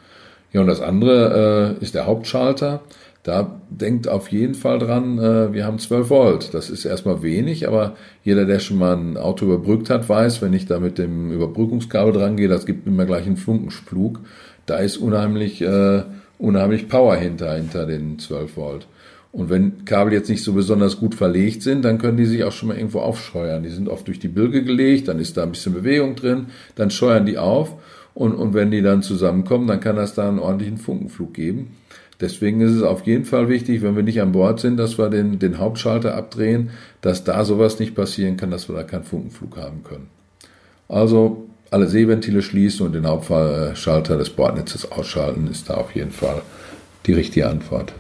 Ja, 0.53 0.61
und 0.61 0.67
das 0.67 0.81
andere 0.81 1.77
äh, 1.79 1.83
ist 1.83 1.95
der 1.95 2.07
Hauptschalter. 2.07 2.81
Da 3.27 3.61
denkt 3.71 4.07
auf 4.07 4.31
jeden 4.31 4.55
Fall 4.55 4.79
dran, 4.79 5.19
äh, 5.19 5.53
wir 5.53 5.67
haben 5.67 5.81
12 5.81 6.11
Volt. 6.11 6.55
Das 6.55 6.71
ist 6.71 6.85
erstmal 6.85 7.23
wenig, 7.23 7.67
aber 7.67 7.97
jeder, 8.23 8.45
der 8.45 8.61
schon 8.61 8.79
mal 8.79 8.97
ein 8.97 9.17
Auto 9.17 9.47
überbrückt 9.47 9.91
hat, 9.91 10.09
weiß, 10.09 10.43
wenn 10.43 10.53
ich 10.53 10.67
da 10.67 10.79
mit 10.79 10.97
dem 10.99 11.33
Überbrückungskabel 11.33 12.13
dran 12.13 12.37
gehe, 12.37 12.47
das 12.47 12.67
gibt 12.67 12.87
mir 12.87 13.05
gleich 13.05 13.27
einen 13.27 13.37
Funkenflug. 13.37 14.21
Da 14.67 14.77
ist 14.77 14.97
unheimlich, 14.99 15.61
äh, 15.61 16.05
unheimlich 16.39 16.89
Power 16.89 17.17
hinter, 17.17 17.55
hinter 17.55 17.85
den 17.87 18.21
12 18.21 18.57
Volt. 18.57 18.87
Und 19.33 19.51
wenn 19.51 19.85
Kabel 19.85 20.13
jetzt 20.13 20.31
nicht 20.31 20.45
so 20.45 20.53
besonders 20.53 20.99
gut 20.99 21.17
verlegt 21.17 21.63
sind, 21.63 21.85
dann 21.85 21.99
können 21.99 22.17
die 22.17 22.27
sich 22.27 22.45
auch 22.45 22.53
schon 22.53 22.69
mal 22.69 22.77
irgendwo 22.77 23.01
aufscheuern. 23.01 23.65
Die 23.65 23.71
sind 23.71 23.89
oft 23.89 24.07
durch 24.07 24.21
die 24.21 24.29
Bilge 24.29 24.63
gelegt, 24.63 25.09
dann 25.09 25.19
ist 25.19 25.37
da 25.37 25.43
ein 25.43 25.51
bisschen 25.51 25.75
Bewegung 25.75 26.15
drin, 26.15 26.47
dann 26.77 26.91
scheuern 26.91 27.27
die 27.27 27.39
auf 27.39 27.75
und, 28.17 28.35
und 28.35 28.55
wenn 28.55 28.71
die 28.71 28.81
dann 28.81 29.03
zusammenkommen, 29.03 29.67
dann 29.67 29.81
kann 29.81 29.97
das 29.97 30.15
da 30.15 30.27
einen 30.27 30.39
ordentlichen 30.39 30.79
Funkenflug 30.79 31.35
geben. 31.35 31.77
Deswegen 32.19 32.63
ist 32.63 32.73
es 32.73 32.83
auf 32.83 33.07
jeden 33.07 33.27
Fall 33.27 33.51
wichtig, 33.51 33.83
wenn 33.83 33.95
wir 33.95 34.03
nicht 34.03 34.23
an 34.23 34.33
Bord 34.33 34.59
sind, 34.59 34.79
dass 34.79 34.97
wir 34.97 35.11
den, 35.11 35.39
den 35.39 35.59
Hauptschalter 35.59 36.15
abdrehen, 36.15 36.71
dass 37.03 37.25
da 37.25 37.45
sowas 37.45 37.79
nicht 37.79 37.95
passieren 37.95 38.39
kann, 38.39 38.51
dass 38.51 38.71
wir 38.71 38.75
da 38.75 38.85
keinen 38.85 39.05
Funkenflug 39.05 39.59
haben 39.59 39.85
können. 39.85 40.07
Also 40.89 41.45
alle 41.71 41.89
Seeventile 41.89 42.41
schließen 42.41 42.87
und 42.87 42.95
den 42.95 43.07
Hauptschalter 43.07 44.17
des 44.17 44.31
Bordnetzes 44.31 44.91
ausschalten, 44.91 45.47
ist 45.51 45.69
da 45.69 45.75
auf 45.75 45.95
jeden 45.95 46.13
Fall 46.13 46.41
die 47.05 47.13
richtige 47.13 47.51
Antwort. 47.51 47.93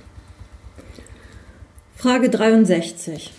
Frage 1.95 2.31
63. 2.31 3.35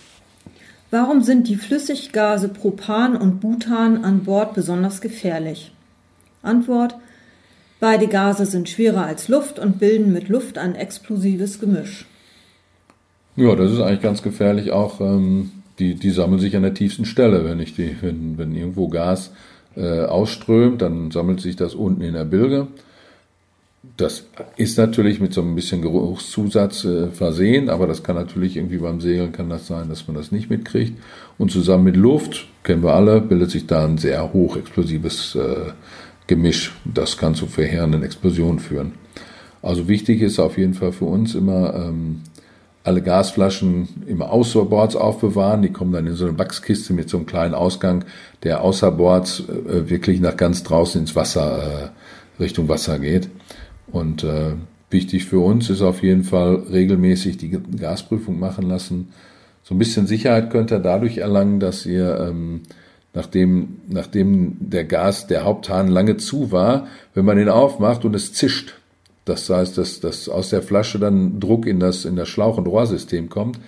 Warum 0.92 1.24
sind 1.24 1.48
die 1.48 1.56
Flüssiggase 1.56 2.50
Propan 2.50 3.16
und 3.16 3.40
Butan 3.40 4.04
an 4.04 4.26
Bord 4.26 4.54
besonders 4.54 5.02
gefährlich? 5.02 5.72
Antwort 6.42 6.96
Beide 7.80 8.08
Gase 8.08 8.46
sind 8.46 8.70
schwerer 8.70 9.06
als 9.06 9.28
Luft 9.28 9.60
und 9.60 9.78
bilden 9.78 10.12
mit 10.12 10.30
Luft 10.30 10.58
ein 10.58 10.74
explosives 10.74 11.60
Gemisch. 11.60 12.08
Ja, 13.36 13.56
das 13.56 13.72
ist 13.72 13.80
eigentlich 13.80 14.02
ganz 14.02 14.24
gefährlich 14.24 14.72
auch. 14.72 15.00
Ähm, 15.00 15.52
die, 15.78 15.94
die 15.94 16.10
sammeln 16.10 16.40
sich 16.40 16.56
an 16.56 16.64
der 16.64 16.74
tiefsten 16.74 17.06
Stelle. 17.06 17.46
Wenn, 17.46 17.60
ich 17.60 17.76
die, 17.76 17.96
wenn, 18.02 18.40
wenn 18.40 18.56
irgendwo 18.56 18.88
Gas 18.88 19.32
äh, 19.76 20.06
ausströmt, 20.06 20.82
dann 20.82 21.12
sammelt 21.12 21.40
sich 21.40 21.56
das 21.56 21.76
unten 21.76 22.02
in 22.02 22.16
der 22.16 22.26
Bilge. 22.26 22.68
Das 23.96 24.26
ist 24.58 24.78
natürlich 24.80 25.20
mit 25.20 25.34
so 25.34 25.42
ein 25.42 25.54
bisschen 25.54 25.84
Geruchszusatz 25.84 26.84
äh, 26.84 27.08
versehen, 27.10 27.70
aber 27.70 27.86
das 27.86 28.02
kann 28.02 28.16
natürlich 28.16 28.58
irgendwie 28.58 28.80
beim 28.80 29.02
Segeln 29.02 29.32
kann 29.32 29.50
das 29.50 29.68
sein, 29.68 29.88
dass 29.88 30.08
man 30.08 30.18
das 30.18 30.32
nicht 30.32 30.50
mitkriegt. 30.50 31.00
Und 31.38 31.52
zusammen 31.52 31.84
mit 31.84 31.96
Luft, 31.96 32.48
kennen 32.64 32.84
wir 32.84 32.96
alle, 32.96 33.22
bildet 33.22 33.52
sich 33.52 33.68
da 33.68 33.86
ein 33.86 34.00
sehr 34.00 34.34
hochexplosives 34.34 35.36
äh, 35.36 35.72
Gemisch. 36.28 36.74
Das 36.86 37.18
kann 37.18 37.36
zu 37.36 37.48
verheerenden 37.48 38.04
Explosionen 38.04 38.60
führen. 38.60 38.94
Also 39.62 39.88
wichtig 39.88 40.22
ist 40.22 40.40
auf 40.40 40.58
jeden 40.58 40.74
Fall 40.74 40.92
für 40.92 41.06
uns 41.06 41.36
immer 41.36 41.74
ähm, 41.74 42.22
alle 42.84 43.02
Gasflaschen 43.02 43.90
immer 44.08 44.32
außerbords 44.32 44.96
aufbewahren. 44.96 45.62
Die 45.62 45.72
kommen 45.72 45.92
dann 45.92 46.08
in 46.08 46.16
so 46.16 46.26
eine 46.26 46.38
Wachskiste 46.38 46.94
mit 46.94 47.10
so 47.10 47.18
einem 47.18 47.26
kleinen 47.26 47.54
Ausgang, 47.54 48.06
der 48.44 48.62
außerbords 48.62 49.44
äh, 49.50 49.90
wirklich 49.90 50.22
nach 50.22 50.38
ganz 50.38 50.64
draußen 50.64 51.02
ins 51.02 51.16
Wasser, 51.16 51.92
äh, 52.40 52.42
Richtung 52.42 52.70
Wasser 52.70 53.00
geht. 53.00 53.30
Und 53.92 54.24
äh, 54.24 54.54
wichtig 54.90 55.26
für 55.26 55.40
uns 55.40 55.70
ist 55.70 55.82
auf 55.82 56.02
jeden 56.02 56.24
Fall 56.24 56.64
regelmäßig 56.72 57.38
die 57.38 57.50
Gasprüfung 57.50 58.40
machen 58.40 58.68
lassen. 58.68 59.10
So 59.64 59.76
ein 59.76 59.80
bisschen 59.80 60.08
Sicherheit 60.08 60.50
könnt 60.50 60.72
ihr 60.72 60.80
dadurch 60.80 61.18
erlangen, 61.18 61.60
dass 61.60 61.86
ihr 61.86 62.18
ähm, 62.30 62.62
nachdem, 63.18 63.80
nachdem 63.88 64.58
der 64.60 64.86
Gas, 64.86 65.26
der 65.26 65.44
Haupthahn 65.44 65.88
lange 65.88 66.18
zu 66.18 66.52
war, 66.52 66.86
wenn 67.16 67.26
man 67.26 67.40
ihn 67.40 67.50
aufmacht 67.50 68.06
und 68.06 68.16
es 68.16 68.32
zischt, 68.32 68.76
das 69.26 69.50
heißt, 69.50 69.76
dass, 69.76 70.00
dass 70.00 70.30
aus 70.30 70.52
der 70.52 70.62
Flasche 70.62 71.00
dann 71.00 71.40
Druck 71.40 71.66
in 71.66 71.80
das, 71.80 72.06
in 72.06 72.16
das 72.16 72.30
Schlauch- 72.30 72.60
und 72.60 72.68
Rohrsystem 72.68 73.28
kommt, 73.28 73.60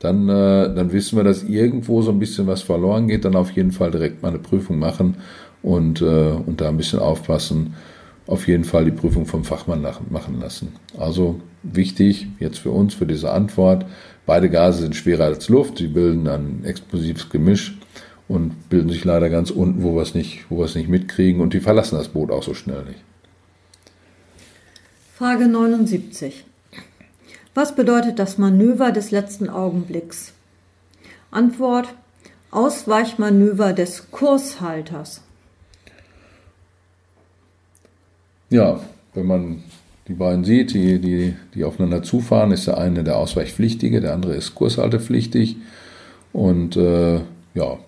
dann, 0.00 0.28
äh, 0.28 0.74
dann 0.74 0.92
wissen 0.92 1.16
wir, 1.16 1.22
dass 1.22 1.44
irgendwo 1.44 2.02
so 2.02 2.10
ein 2.10 2.18
bisschen 2.18 2.48
was 2.48 2.62
verloren 2.62 3.06
geht, 3.06 3.24
dann 3.24 3.36
auf 3.36 3.52
jeden 3.52 3.70
Fall 3.70 3.92
direkt 3.92 4.22
mal 4.22 4.30
eine 4.30 4.40
Prüfung 4.40 4.80
machen 4.80 5.18
und, 5.62 6.02
äh, 6.02 6.32
und 6.44 6.60
da 6.60 6.68
ein 6.68 6.76
bisschen 6.76 6.98
aufpassen. 6.98 7.74
Auf 8.26 8.48
jeden 8.48 8.64
Fall 8.64 8.86
die 8.86 8.90
Prüfung 8.90 9.24
vom 9.24 9.44
Fachmann 9.44 9.86
machen 10.10 10.40
lassen. 10.40 10.72
Also 10.98 11.40
wichtig 11.62 12.26
jetzt 12.40 12.58
für 12.58 12.72
uns, 12.72 12.92
für 12.92 13.06
diese 13.06 13.30
Antwort. 13.30 13.86
Beide 14.26 14.50
Gase 14.50 14.82
sind 14.82 14.96
schwerer 14.96 15.26
als 15.26 15.48
Luft, 15.48 15.78
sie 15.78 15.86
bilden 15.86 16.26
ein 16.26 16.64
explosives 16.64 17.30
Gemisch 17.30 17.75
und 18.28 18.68
bilden 18.68 18.90
sich 18.90 19.04
leider 19.04 19.30
ganz 19.30 19.50
unten, 19.50 19.82
wo 19.82 19.94
wir 19.94 20.02
es 20.02 20.14
nicht, 20.14 20.50
wo 20.50 20.58
wir 20.58 20.64
es 20.64 20.74
nicht 20.74 20.88
mitkriegen 20.88 21.40
und 21.40 21.54
die 21.54 21.60
verlassen 21.60 21.96
das 21.96 22.08
Boot 22.08 22.30
auch 22.30 22.42
so 22.42 22.54
schnell 22.54 22.84
nicht. 22.84 23.00
Frage 25.14 25.46
79. 25.48 26.44
Was 27.54 27.74
bedeutet 27.74 28.18
das 28.18 28.36
Manöver 28.36 28.92
des 28.92 29.10
letzten 29.10 29.48
Augenblicks? 29.48 30.34
Antwort 31.30 31.94
Ausweichmanöver 32.50 33.72
des 33.72 34.10
Kurshalters. 34.10 35.22
Ja, 38.50 38.80
wenn 39.14 39.26
man 39.26 39.62
die 40.08 40.14
beiden 40.14 40.44
sieht, 40.44 40.72
die, 40.72 41.00
die, 41.00 41.34
die 41.54 41.64
aufeinander 41.64 42.02
zufahren, 42.02 42.52
ist 42.52 42.66
der 42.66 42.78
eine 42.78 43.02
der 43.02 43.16
Ausweichpflichtige, 43.16 44.00
der 44.00 44.14
andere 44.14 44.34
ist 44.34 44.54
kurshaltepflichtig. 44.54 45.56
Und 46.32 46.76
äh, 46.76 47.16
ja, 47.54 47.78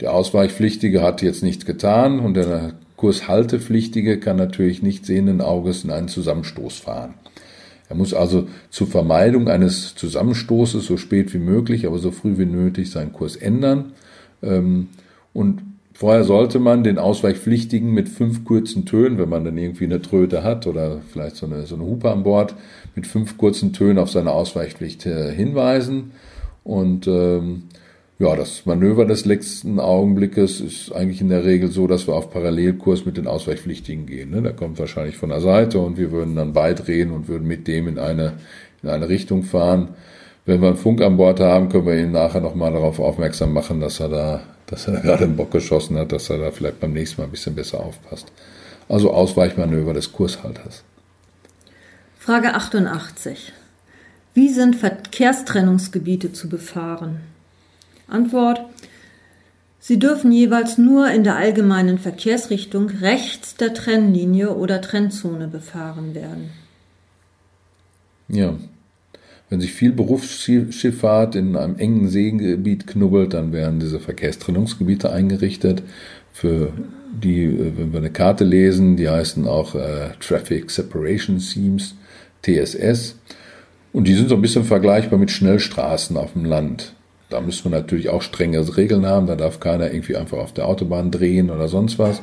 der 0.00 0.12
Ausweichpflichtige 0.12 1.02
hat 1.02 1.22
jetzt 1.22 1.42
nichts 1.42 1.64
getan 1.66 2.20
und 2.20 2.34
der 2.34 2.74
Kurshaltepflichtige 2.96 4.18
kann 4.18 4.36
natürlich 4.36 4.82
nicht 4.82 5.06
sehenden 5.06 5.40
Auges 5.40 5.84
in 5.84 5.90
einen 5.90 6.08
Zusammenstoß 6.08 6.78
fahren. 6.78 7.14
Er 7.88 7.96
muss 7.96 8.14
also 8.14 8.48
zur 8.70 8.86
Vermeidung 8.86 9.48
eines 9.48 9.94
Zusammenstoßes 9.94 10.86
so 10.86 10.96
spät 10.96 11.34
wie 11.34 11.38
möglich, 11.38 11.86
aber 11.86 11.98
so 11.98 12.10
früh 12.10 12.38
wie 12.38 12.46
nötig 12.46 12.90
seinen 12.90 13.12
Kurs 13.12 13.36
ändern. 13.36 13.92
Ähm, 14.42 14.88
und 15.32 15.62
vorher 15.92 16.24
sollte 16.24 16.58
man 16.58 16.82
den 16.82 16.98
Ausweichpflichtigen 16.98 17.92
mit 17.92 18.08
fünf 18.08 18.44
kurzen 18.44 18.86
Tönen, 18.86 19.18
wenn 19.18 19.28
man 19.28 19.44
dann 19.44 19.58
irgendwie 19.58 19.84
eine 19.84 20.00
Tröte 20.00 20.42
hat 20.42 20.66
oder 20.66 21.02
vielleicht 21.12 21.36
so 21.36 21.46
eine, 21.46 21.66
so 21.66 21.74
eine 21.74 21.84
Hupe 21.84 22.10
an 22.10 22.22
Bord, 22.22 22.54
mit 22.94 23.06
fünf 23.06 23.36
kurzen 23.36 23.72
Tönen 23.72 23.98
auf 23.98 24.10
seine 24.10 24.32
Ausweichpflicht 24.32 25.04
äh, 25.06 25.32
hinweisen. 25.32 26.12
Und 26.64 27.06
ähm, 27.06 27.64
ja, 28.18 28.36
das 28.36 28.64
Manöver 28.64 29.06
des 29.06 29.24
letzten 29.24 29.80
Augenblickes 29.80 30.60
ist 30.60 30.92
eigentlich 30.92 31.20
in 31.20 31.30
der 31.30 31.44
Regel 31.44 31.70
so, 31.70 31.88
dass 31.88 32.06
wir 32.06 32.14
auf 32.14 32.30
Parallelkurs 32.30 33.04
mit 33.04 33.16
den 33.16 33.26
Ausweichpflichtigen 33.26 34.06
gehen. 34.06 34.30
Ne? 34.30 34.40
Der 34.40 34.52
kommt 34.52 34.78
wahrscheinlich 34.78 35.16
von 35.16 35.30
der 35.30 35.40
Seite 35.40 35.80
und 35.80 35.98
wir 35.98 36.12
würden 36.12 36.36
dann 36.36 36.52
beidrehen 36.52 37.10
und 37.10 37.26
würden 37.26 37.48
mit 37.48 37.66
dem 37.66 37.88
in 37.88 37.98
eine, 37.98 38.34
in 38.84 38.88
eine 38.88 39.08
Richtung 39.08 39.42
fahren. 39.42 39.88
Wenn 40.46 40.60
wir 40.60 40.68
einen 40.68 40.76
Funk 40.76 41.02
an 41.02 41.16
Bord 41.16 41.40
haben, 41.40 41.70
können 41.70 41.86
wir 41.86 41.98
ihn 41.98 42.12
nachher 42.12 42.40
nochmal 42.40 42.72
darauf 42.72 43.00
aufmerksam 43.00 43.52
machen, 43.52 43.80
dass 43.80 43.98
er 43.98 44.08
da, 44.08 44.42
dass 44.66 44.86
er 44.86 44.94
da 44.94 45.00
gerade 45.02 45.24
einen 45.24 45.36
Bock 45.36 45.50
geschossen 45.50 45.98
hat, 45.98 46.12
dass 46.12 46.30
er 46.30 46.38
da 46.38 46.52
vielleicht 46.52 46.78
beim 46.78 46.92
nächsten 46.92 47.20
Mal 47.20 47.26
ein 47.26 47.32
bisschen 47.32 47.56
besser 47.56 47.80
aufpasst. 47.80 48.30
Also 48.88 49.12
Ausweichmanöver 49.12 49.92
des 49.92 50.12
Kurshalters. 50.12 50.84
Frage 52.20 52.54
88. 52.54 53.52
Wie 54.34 54.50
sind 54.50 54.76
Verkehrstrennungsgebiete 54.76 56.32
zu 56.32 56.48
befahren? 56.48 57.33
Antwort. 58.08 58.64
Sie 59.80 59.98
dürfen 59.98 60.32
jeweils 60.32 60.78
nur 60.78 61.10
in 61.10 61.24
der 61.24 61.36
allgemeinen 61.36 61.98
Verkehrsrichtung 61.98 62.88
rechts 62.88 63.56
der 63.56 63.74
Trennlinie 63.74 64.54
oder 64.54 64.80
Trennzone 64.80 65.46
befahren 65.46 66.14
werden. 66.14 66.50
Ja. 68.28 68.54
Wenn 69.50 69.60
sich 69.60 69.74
viel 69.74 69.92
Berufsschifffahrt 69.92 71.34
in 71.34 71.54
einem 71.54 71.76
engen 71.76 72.08
Seegebiet 72.08 72.86
knubbelt, 72.86 73.34
dann 73.34 73.52
werden 73.52 73.78
diese 73.78 74.00
Verkehrstrennungsgebiete 74.00 75.12
eingerichtet. 75.12 75.82
Für 76.32 76.72
die, 77.12 77.54
wenn 77.76 77.92
wir 77.92 77.98
eine 77.98 78.10
Karte 78.10 78.44
lesen, 78.44 78.96
die 78.96 79.08
heißen 79.08 79.46
auch 79.46 79.74
äh, 79.74 80.08
Traffic 80.18 80.70
Separation 80.70 81.40
Seams, 81.40 81.94
TSS. 82.42 83.16
Und 83.92 84.08
die 84.08 84.14
sind 84.14 84.30
so 84.30 84.34
ein 84.34 84.42
bisschen 84.42 84.64
vergleichbar 84.64 85.18
mit 85.18 85.30
Schnellstraßen 85.30 86.16
auf 86.16 86.32
dem 86.32 86.46
Land. 86.46 86.94
Da 87.30 87.40
müssen 87.40 87.70
wir 87.70 87.78
natürlich 87.78 88.08
auch 88.10 88.22
strenge 88.22 88.76
Regeln 88.76 89.06
haben. 89.06 89.26
Da 89.26 89.36
darf 89.36 89.60
keiner 89.60 89.92
irgendwie 89.92 90.16
einfach 90.16 90.38
auf 90.38 90.52
der 90.52 90.68
Autobahn 90.68 91.10
drehen 91.10 91.50
oder 91.50 91.68
sonst 91.68 91.98
was. 91.98 92.22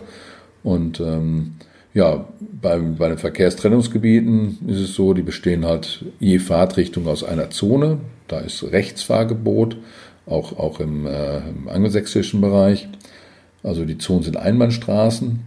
Und 0.64 1.00
ähm, 1.00 1.56
ja, 1.94 2.26
bei, 2.40 2.78
bei 2.78 3.10
den 3.10 3.18
Verkehrstrennungsgebieten 3.18 4.60
ist 4.68 4.80
es 4.80 4.94
so, 4.94 5.14
die 5.14 5.24
bestehen 5.24 5.66
halt 5.66 6.06
je 6.20 6.40
Fahrtrichtung 6.40 7.08
aus 7.08 7.24
einer 7.24 7.50
Zone. 7.50 8.00
Da 8.28 8.40
ist 8.40 8.64
Rechtsfahrgebot, 8.64 9.78
auch, 10.26 10.58
auch 10.58 10.80
im, 10.80 11.06
äh, 11.06 11.40
im 11.50 11.68
angelsächsischen 11.68 12.40
Bereich. 12.40 12.88
Also 13.64 13.86
die 13.86 13.98
Zonen 13.98 14.24
sind 14.24 14.38
Einbahnstraßen 14.38 15.42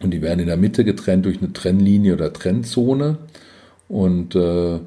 und 0.00 0.10
die 0.10 0.22
werden 0.22 0.40
in 0.40 0.46
der 0.46 0.56
Mitte 0.56 0.84
getrennt 0.84 1.26
durch 1.26 1.38
eine 1.38 1.52
Trennlinie 1.52 2.14
oder 2.14 2.32
Trennzone. 2.32 3.18
Und 3.88 4.34
äh, 4.34 4.78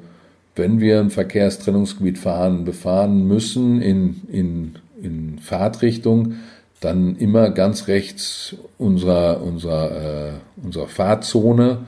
wenn 0.54 0.80
wir 0.80 1.00
ein 1.00 1.10
Verkehrstrennungsgebiet 1.10 2.18
fahren, 2.18 2.64
befahren 2.64 3.26
müssen 3.26 3.80
in, 3.80 4.22
in, 4.30 4.74
in 5.00 5.38
Fahrtrichtung, 5.38 6.34
dann 6.80 7.16
immer 7.16 7.50
ganz 7.50 7.88
rechts 7.88 8.56
unserer, 8.76 9.42
unserer, 9.42 10.30
äh, 10.30 10.32
unserer 10.62 10.88
Fahrzone 10.88 11.78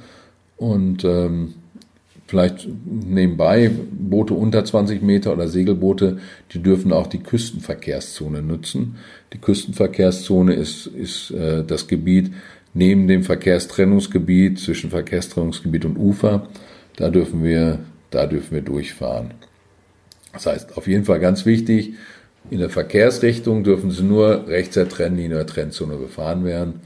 und 0.56 1.04
ähm, 1.04 1.54
vielleicht 2.26 2.68
nebenbei 2.84 3.70
Boote 3.90 4.34
unter 4.34 4.64
20 4.64 5.02
Meter 5.02 5.32
oder 5.32 5.48
Segelboote, 5.48 6.18
die 6.52 6.62
dürfen 6.62 6.92
auch 6.92 7.06
die 7.06 7.18
Küstenverkehrszone 7.18 8.40
nutzen. 8.40 8.96
Die 9.32 9.38
Küstenverkehrszone 9.38 10.54
ist, 10.54 10.86
ist 10.86 11.32
äh, 11.32 11.64
das 11.64 11.86
Gebiet 11.86 12.32
neben 12.72 13.08
dem 13.08 13.24
Verkehrstrennungsgebiet 13.24 14.58
zwischen 14.58 14.90
Verkehrstrennungsgebiet 14.90 15.84
und 15.84 15.96
Ufer. 15.96 16.48
Da 16.96 17.10
dürfen 17.10 17.44
wir 17.44 17.80
da 18.14 18.26
dürfen 18.26 18.54
wir 18.54 18.62
durchfahren. 18.62 19.34
Das 20.32 20.46
heißt, 20.46 20.76
auf 20.76 20.86
jeden 20.86 21.04
Fall 21.04 21.20
ganz 21.20 21.46
wichtig, 21.46 21.94
in 22.50 22.58
der 22.58 22.70
Verkehrsrichtung 22.70 23.64
dürfen 23.64 23.90
sie 23.90 24.02
nur 24.02 24.46
rechts 24.48 24.74
der 24.74 24.88
Trennlinie 24.88 25.36
oder 25.36 25.46
Trennzone 25.46 25.96
befahren 25.96 26.44
werden. 26.44 26.80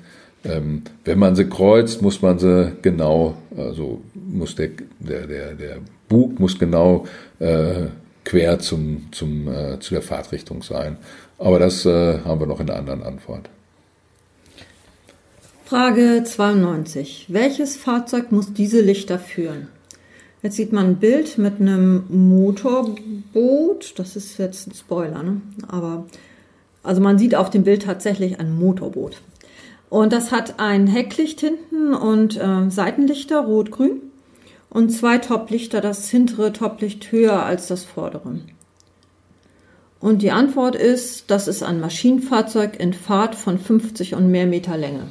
Ähm, 0.45 0.83
wenn 1.05 1.19
man 1.19 1.35
sie 1.35 1.49
kreuzt, 1.49 2.01
muss 2.01 2.23
man 2.23 2.39
sie 2.39 2.73
genau, 2.83 3.37
also 3.57 4.03
muss 4.15 4.55
der, 4.55 4.71
der, 5.01 5.27
der, 5.27 5.55
der 5.55 5.79
Bug 6.09 6.39
muss 6.39 6.59
genau 6.59 7.07
äh, 7.41 7.87
quer 8.25 8.59
zum, 8.61 9.09
zum, 9.11 9.49
äh, 9.49 9.81
zu 9.81 9.95
der 9.95 10.03
Fahrtrichtung 10.03 10.63
sein. 10.63 10.97
Aber 11.39 11.59
das 11.59 11.85
äh, 11.87 12.21
haben 12.25 12.41
wir 12.41 12.47
noch 12.47 12.61
in 12.61 12.71
einer 12.71 12.79
anderen 12.79 13.03
Antwort. 13.03 13.49
Frage 15.65 16.23
92. 16.25 17.27
Welches 17.29 17.77
Fahrzeug 17.77 18.33
muss 18.33 18.53
diese 18.53 18.81
Lichter 18.81 19.19
führen? 19.19 19.69
Jetzt 20.43 20.57
sieht 20.57 20.73
man 20.73 20.87
ein 20.87 20.97
Bild 20.97 21.37
mit 21.39 21.61
einem 21.61 22.05
Motorboot. 22.09 23.99
Das 23.99 24.15
ist 24.15 24.39
jetzt 24.39 24.69
ein 24.69 24.75
Spoiler, 24.75 25.23
ne? 25.23 25.41
aber 25.67 26.05
also 26.83 27.01
man 27.01 27.19
sieht 27.19 27.35
auf 27.35 27.51
dem 27.51 27.65
Bild 27.65 27.83
tatsächlich 27.83 28.39
ein 28.39 28.57
Motorboot. 28.57 29.21
Und 29.91 30.13
das 30.13 30.33
hat 30.33 30.61
ein 30.61 30.87
Hecklicht 30.87 31.41
hinten 31.41 31.95
und 31.95 32.37
äh, 32.37 32.71
Seitenlichter 32.71 33.41
rot-grün 33.41 34.01
und 34.71 34.91
zwei 34.91 35.19
Toplichter. 35.19 35.81
Das 35.81 36.09
hintere 36.09 36.53
Toplicht 36.53 37.11
höher 37.11 37.43
als 37.43 37.67
das 37.67 37.85
vordere. 37.85 38.41
Und 40.01 40.23
die 40.23 40.31
Antwort 40.31 40.77
ist, 40.77 41.31
das 41.31 41.49
ist 41.49 41.63
ein 41.65 41.81
Maschinenfahrzeug 41.81 42.79
in 42.79 42.93
Fahrt 42.93 43.35
von 43.35 43.59
50 43.59 44.15
und 44.15 44.31
mehr 44.31 44.47
Meter 44.47 44.77
Länge. 44.77 45.09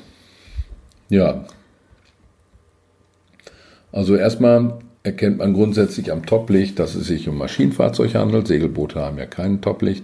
Ja. 1.10 1.46
Also 3.92 4.16
erstmal 4.16 4.80
erkennt 5.08 5.38
man 5.38 5.54
grundsätzlich 5.54 6.12
am 6.12 6.26
Toplicht, 6.26 6.78
dass 6.80 6.94
es 6.94 7.08
sich 7.08 7.28
um 7.30 7.38
Maschinenfahrzeug 7.38 8.14
handelt. 8.14 8.48
Segelboote 8.48 9.00
haben 9.00 9.18
ja 9.18 9.26
kein 9.26 9.62
Toplicht. 9.62 10.04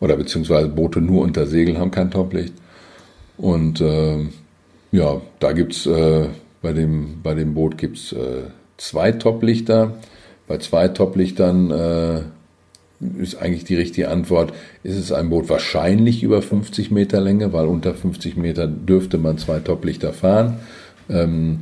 Oder 0.00 0.16
beziehungsweise 0.16 0.68
Boote 0.68 1.00
nur 1.00 1.22
unter 1.22 1.46
Segel 1.46 1.78
haben 1.78 1.90
kein 1.90 2.10
Toplicht. 2.10 2.52
Und 3.38 3.80
äh, 3.80 4.18
ja, 4.92 5.20
da 5.40 5.52
gibt's 5.52 5.86
äh, 5.86 6.26
bei, 6.60 6.72
dem, 6.72 7.20
bei 7.22 7.34
dem 7.34 7.54
Boot 7.54 7.78
gibt's 7.78 8.12
äh, 8.12 8.42
zwei 8.76 9.12
Toplichter. 9.12 9.94
Bei 10.46 10.58
zwei 10.58 10.88
Toplichtern 10.88 11.70
äh, 11.70 12.20
ist 13.20 13.40
eigentlich 13.40 13.64
die 13.64 13.76
richtige 13.76 14.10
Antwort, 14.10 14.52
ist 14.82 14.96
es 14.96 15.10
ein 15.10 15.30
Boot 15.30 15.48
wahrscheinlich 15.48 16.22
über 16.22 16.42
50 16.42 16.90
Meter 16.90 17.20
Länge, 17.20 17.52
weil 17.52 17.66
unter 17.66 17.94
50 17.94 18.36
Meter 18.36 18.66
dürfte 18.66 19.18
man 19.18 19.38
zwei 19.38 19.60
Toplichter 19.60 20.12
fahren. 20.12 20.58
Ähm, 21.08 21.60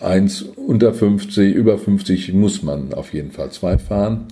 eins 0.00 0.42
unter 0.42 0.92
50, 0.92 1.54
über 1.54 1.78
50 1.78 2.32
muss 2.32 2.62
man 2.62 2.92
auf 2.94 3.12
jeden 3.12 3.32
Fall 3.32 3.50
zwei 3.50 3.78
fahren. 3.78 4.26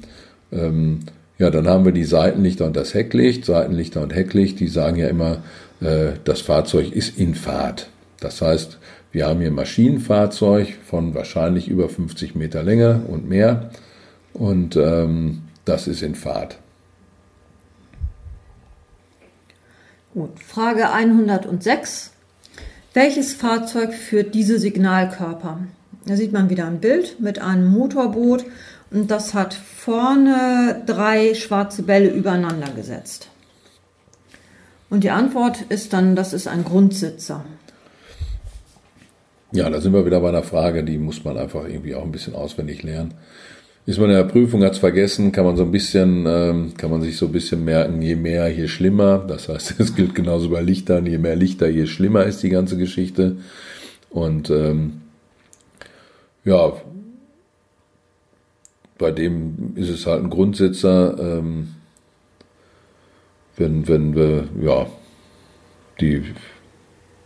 Ähm, 0.52 1.00
ja, 1.38 1.50
dann 1.50 1.68
haben 1.68 1.84
wir 1.84 1.92
die 1.92 2.04
Seitenlichter 2.04 2.66
und 2.66 2.76
das 2.76 2.94
Hecklicht. 2.94 3.44
Seitenlichter 3.44 4.02
und 4.02 4.14
Hecklicht, 4.14 4.58
die 4.60 4.68
sagen 4.68 4.96
ja 4.96 5.08
immer, 5.08 5.42
äh, 5.80 6.12
das 6.24 6.40
Fahrzeug 6.40 6.92
ist 6.92 7.18
in 7.18 7.34
Fahrt. 7.34 7.88
Das 8.20 8.40
heißt, 8.40 8.78
wir 9.12 9.26
haben 9.26 9.40
hier 9.40 9.50
Maschinenfahrzeug 9.50 10.74
von 10.84 11.14
wahrscheinlich 11.14 11.68
über 11.68 11.88
50 11.88 12.34
Meter 12.34 12.62
Länge 12.62 13.02
und 13.08 13.28
mehr. 13.28 13.70
Und 14.32 14.76
ähm, 14.76 15.42
das 15.64 15.88
ist 15.88 16.02
in 16.02 16.14
Fahrt. 16.14 16.58
Gut, 20.12 20.38
Frage 20.40 20.90
106. 20.90 22.12
Welches 22.96 23.34
Fahrzeug 23.34 23.92
führt 23.92 24.34
diese 24.34 24.58
Signalkörper? 24.58 25.58
Da 26.06 26.16
sieht 26.16 26.32
man 26.32 26.48
wieder 26.48 26.66
ein 26.66 26.80
Bild 26.80 27.20
mit 27.20 27.38
einem 27.38 27.66
Motorboot 27.66 28.46
und 28.90 29.10
das 29.10 29.34
hat 29.34 29.52
vorne 29.52 30.82
drei 30.86 31.34
schwarze 31.34 31.82
Bälle 31.82 32.08
übereinander 32.08 32.68
gesetzt. 32.74 33.28
Und 34.88 35.04
die 35.04 35.10
Antwort 35.10 35.60
ist 35.68 35.92
dann, 35.92 36.16
das 36.16 36.32
ist 36.32 36.48
ein 36.48 36.64
Grundsitzer. 36.64 37.44
Ja, 39.52 39.68
da 39.68 39.78
sind 39.82 39.92
wir 39.92 40.06
wieder 40.06 40.22
bei 40.22 40.30
einer 40.30 40.42
Frage, 40.42 40.82
die 40.82 40.96
muss 40.96 41.22
man 41.22 41.36
einfach 41.36 41.68
irgendwie 41.68 41.94
auch 41.94 42.02
ein 42.02 42.12
bisschen 42.12 42.34
auswendig 42.34 42.82
lernen. 42.82 43.12
Ist 43.86 44.00
man 44.00 44.10
in 44.10 44.16
der 44.16 44.24
Prüfung, 44.24 44.64
hat 44.64 44.72
es 44.72 44.78
vergessen, 44.78 45.30
kann 45.30 45.44
man 45.44 45.56
so 45.56 45.62
ein 45.62 45.70
bisschen, 45.70 46.26
ähm, 46.26 46.74
kann 46.76 46.90
man 46.90 47.02
sich 47.02 47.16
so 47.16 47.26
ein 47.26 47.32
bisschen 47.32 47.64
merken, 47.64 48.02
je 48.02 48.16
mehr, 48.16 48.48
je 48.48 48.66
schlimmer. 48.66 49.18
Das 49.18 49.48
heißt, 49.48 49.76
es 49.78 49.94
gilt 49.94 50.14
genauso 50.14 50.50
bei 50.50 50.60
Lichtern, 50.60 51.06
je 51.06 51.18
mehr 51.18 51.36
Lichter, 51.36 51.68
je 51.68 51.86
schlimmer 51.86 52.24
ist 52.24 52.42
die 52.42 52.48
ganze 52.48 52.76
Geschichte. 52.76 53.36
Und 54.10 54.50
ähm, 54.50 55.02
ja, 56.44 56.72
bei 58.98 59.12
dem 59.12 59.74
ist 59.76 59.90
es 59.90 60.06
halt 60.06 60.24
ein 60.24 60.30
Grundsitzer, 60.30 61.16
ähm, 61.20 61.68
wenn, 63.56 63.86
wenn 63.86 64.16
wir, 64.16 64.48
ja, 64.62 64.86
die, 66.00 66.24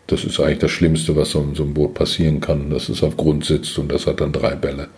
das 0.06 0.24
ist 0.24 0.38
eigentlich 0.40 0.58
das 0.58 0.70
Schlimmste, 0.70 1.16
was 1.16 1.30
so, 1.30 1.46
so 1.54 1.62
einem 1.62 1.72
Boot 1.72 1.94
passieren 1.94 2.40
kann, 2.40 2.68
dass 2.68 2.90
es 2.90 3.02
auf 3.02 3.16
Grund 3.16 3.46
sitzt 3.46 3.78
und 3.78 3.90
das 3.90 4.06
hat 4.06 4.20
dann 4.20 4.32
drei 4.32 4.54
Bälle. 4.56 4.88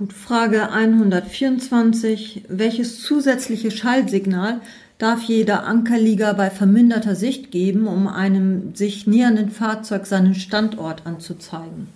Gut, 0.00 0.14
Frage 0.14 0.70
124. 0.70 2.44
Welches 2.48 3.02
zusätzliche 3.02 3.70
Schallsignal 3.70 4.62
darf 4.96 5.24
jeder 5.24 5.66
Ankerlieger 5.66 6.32
bei 6.32 6.48
verminderter 6.48 7.14
Sicht 7.14 7.50
geben, 7.50 7.86
um 7.86 8.08
einem 8.08 8.74
sich 8.74 9.06
nähernden 9.06 9.50
Fahrzeug 9.50 10.06
seinen 10.06 10.34
Standort 10.34 11.04
anzuzeigen? 11.04 11.88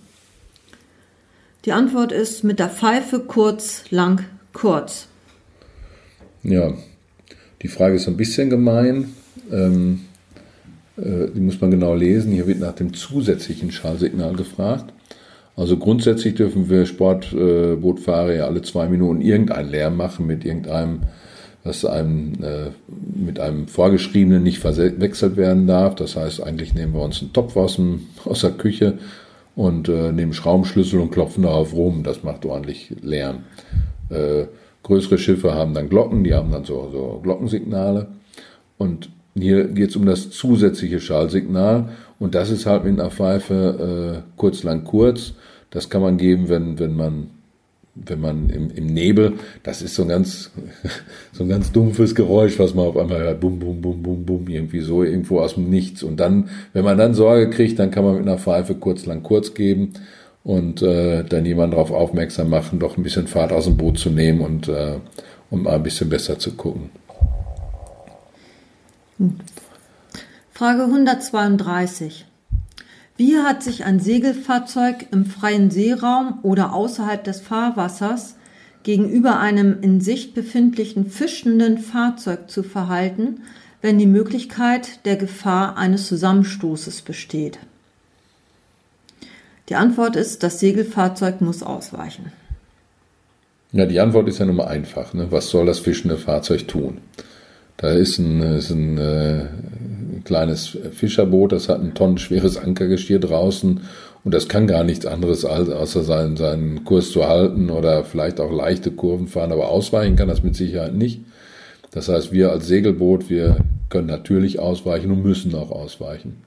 Die 1.65 1.73
Antwort 1.73 2.13
ist 2.13 2.45
mit 2.45 2.59
der 2.59 2.69
Pfeife 2.69 3.21
kurz, 3.21 3.85
lang, 3.89 4.27
kurz. 4.53 5.07
Ja, 6.43 6.75
die 7.63 7.69
Frage 7.69 7.95
ist 7.95 8.07
ein 8.07 8.19
bisschen 8.19 8.51
gemein. 8.51 9.15
Ähm, 9.51 10.01
äh, 10.99 11.29
die 11.35 11.41
muss 11.41 11.59
man 11.59 11.71
genau 11.71 11.95
lesen. 11.95 12.33
Hier 12.33 12.47
wird 12.47 12.61
nach 12.61 12.75
dem 12.75 12.93
zusätzlichen 12.93 13.73
Schallsignal 13.73 14.37
gefragt. 14.37 14.93
Also 15.57 15.77
grundsätzlich 15.77 16.35
dürfen 16.35 16.69
wir 16.69 16.85
Sportbootfahrer 16.85 18.35
ja 18.35 18.47
alle 18.47 18.63
zwei 18.63 18.89
Minuten 18.89 19.21
irgendeinen 19.21 19.71
Lärm 19.71 19.97
machen 19.97 20.27
mit 20.27 20.45
irgendeinem, 20.45 21.01
was 21.63 21.85
einem 21.85 22.33
äh, 22.43 22.71
mit 23.17 23.39
einem 23.39 23.69
vorgeschriebenen 23.69 24.43
nicht 24.43 24.59
verwechselt 24.59 25.37
werden 25.37 25.67
darf. 25.67 25.95
Das 25.95 26.17
heißt, 26.17 26.43
eigentlich 26.43 26.75
nehmen 26.75 26.95
wir 26.95 27.03
uns 27.03 27.23
einen 27.23 27.33
Topf 27.33 27.57
aus, 27.57 27.77
dem, 27.77 28.09
aus 28.25 28.41
der 28.41 28.51
Küche 28.51 28.99
und 29.55 29.89
äh, 29.89 30.11
nehmen 30.11 30.33
Schraubenschlüssel 30.33 31.01
und 31.01 31.13
klopfen 31.13 31.45
darauf 31.45 31.73
rum. 31.73 32.03
Das 32.03 32.25
macht 32.25 32.45
ordentlich 32.45 32.93
Lärm. 33.01 33.45
Äh, 34.11 34.47
größere 34.83 35.19
Schiffe 35.19 35.55
haben 35.55 35.73
dann 35.73 35.89
Glocken, 35.89 36.25
die 36.25 36.35
haben 36.35 36.51
dann 36.51 36.65
so, 36.65 36.91
so 36.93 37.21
Glockensignale. 37.23 38.09
Und 38.77 39.11
hier 39.37 39.65
geht 39.65 39.91
es 39.91 39.97
um 39.97 40.07
das 40.07 40.31
zusätzliche 40.31 41.01
Schallsignal. 41.01 41.89
Und 42.19 42.35
das 42.35 42.51
ist 42.51 42.67
halt 42.67 42.85
mit 42.85 42.99
einer 42.99 43.11
Pfeife 43.11 44.23
äh, 44.25 44.31
kurz, 44.37 44.63
lang, 44.63 44.85
kurz. 44.85 45.35
Das 45.71 45.91
kann 45.91 46.03
man 46.03 46.17
geben, 46.17 46.49
wenn, 46.49 46.79
wenn 46.79 46.95
man 46.95 47.31
wenn 47.95 48.21
man 48.21 48.51
im, 48.51 48.71
im 48.71 48.87
Nebel, 48.87 49.35
das 49.63 49.81
ist 49.81 49.95
so 49.95 50.03
ein 50.03 50.09
ganz, 50.09 50.51
so 51.33 51.45
ein 51.45 51.49
ganz 51.49 51.71
dumpfes 51.71 52.15
Geräusch, 52.15 52.59
was 52.59 52.75
man 52.75 52.87
auf 52.87 52.97
einmal 52.97 53.21
hört, 53.21 53.41
bum, 53.41 53.59
bum, 53.59 53.81
bum, 53.81 54.03
bum, 54.03 54.25
bum, 54.25 54.49
irgendwie 54.49 54.81
so 54.81 55.05
irgendwo 55.05 55.41
aus 55.41 55.55
dem 55.55 55.71
Nichts. 55.71 56.03
Und 56.03 56.19
dann, 56.19 56.49
wenn 56.73 56.85
man 56.85 56.99
dann 56.99 57.15
Sorge 57.15 57.51
kriegt, 57.51 57.79
dann 57.79 57.91
kann 57.91 58.05
man 58.05 58.17
mit 58.17 58.27
einer 58.27 58.39
Pfeife 58.39 58.75
kurz, 58.75 59.07
lang, 59.07 59.23
kurz 59.23 59.55
geben 59.55 59.93
und 60.43 60.83
äh, 60.83 61.25
dann 61.25 61.47
jemanden 61.47 61.73
darauf 61.73 61.93
aufmerksam 61.93 62.51
machen, 62.51 62.81
doch 62.81 62.97
ein 62.97 63.03
bisschen 63.03 63.29
Fahrt 63.29 63.53
aus 63.53 63.65
dem 63.65 63.77
Boot 63.77 63.99
zu 63.99 64.11
nehmen 64.11 64.41
und 64.41 64.69
äh, 64.69 64.99
um 65.51 65.63
mal 65.63 65.75
ein 65.75 65.83
bisschen 65.83 66.09
besser 66.09 66.39
zu 66.39 66.53
gucken. 66.53 66.91
Frage 70.53 70.83
132. 70.83 72.27
Wie 73.17 73.39
hat 73.39 73.63
sich 73.63 73.85
ein 73.85 74.01
Segelfahrzeug 74.01 75.07
im 75.13 75.25
freien 75.25 75.71
Seeraum 75.71 76.41
oder 76.43 76.73
außerhalb 76.73 77.23
des 77.23 77.41
Fahrwassers 77.41 78.35
gegenüber 78.83 79.39
einem 79.39 79.81
in 79.83 80.01
Sicht 80.01 80.35
befindlichen 80.35 81.09
fischenden 81.09 81.79
Fahrzeug 81.79 82.51
zu 82.51 82.65
verhalten, 82.65 83.43
wenn 83.83 83.99
die 83.99 84.07
Möglichkeit 84.07 85.05
der 85.05 85.17
Gefahr 85.17 85.77
eines 85.77 86.09
Zusammenstoßes 86.09 87.03
besteht? 87.03 87.61
Die 89.69 89.77
Antwort 89.77 90.17
ist, 90.17 90.43
das 90.43 90.59
Segelfahrzeug 90.59 91.41
muss 91.41 91.63
ausweichen. 91.63 92.33
Ja, 93.71 93.87
die 93.87 94.01
Antwort 94.01 94.29
ist 94.29 94.39
ja 94.39 94.47
nun 94.47 94.57
mal 94.57 94.67
einfach. 94.67 95.15
Ne? 95.15 95.29
Was 95.31 95.49
soll 95.51 95.67
das 95.67 95.79
fischende 95.79 96.19
Fahrzeug 96.19 96.69
tun? 96.69 96.99
Da 97.77 97.91
ist 97.91 98.19
ein, 98.19 98.41
ist 98.41 98.71
ein 98.71 98.99
äh, 98.99 99.47
kleines 100.25 100.79
Fischerboot, 100.93 101.53
das 101.53 101.69
hat 101.69 101.81
ein 101.81 101.95
tonnenschweres 101.95 102.57
Ankergestier 102.57 103.19
draußen 103.19 103.81
und 104.25 104.35
das 104.35 104.49
kann 104.49 104.67
gar 104.67 104.85
nichts 104.85 105.07
anderes, 105.07 105.45
als, 105.45 105.69
außer 105.69 106.03
seinen, 106.03 106.37
seinen 106.37 106.85
Kurs 106.85 107.11
zu 107.11 107.27
halten 107.29 107.71
oder 107.71 108.05
vielleicht 108.05 108.41
auch 108.41 108.53
leichte 108.53 108.91
Kurven 108.91 109.29
fahren, 109.29 109.53
aber 109.53 109.69
ausweichen 109.69 110.17
kann 110.17 110.29
das 110.29 110.43
mit 110.43 110.55
Sicherheit 110.57 110.95
nicht. 110.95 111.21
Das 111.91 112.09
heißt, 112.09 112.33
wir 112.33 112.51
als 112.51 112.67
Segelboot, 112.67 113.29
wir 113.29 113.59
können 113.89 114.09
natürlich 114.09 114.59
ausweichen 114.59 115.11
und 115.11 115.23
müssen 115.23 115.55
auch 115.55 115.71
ausweichen. 115.71 116.39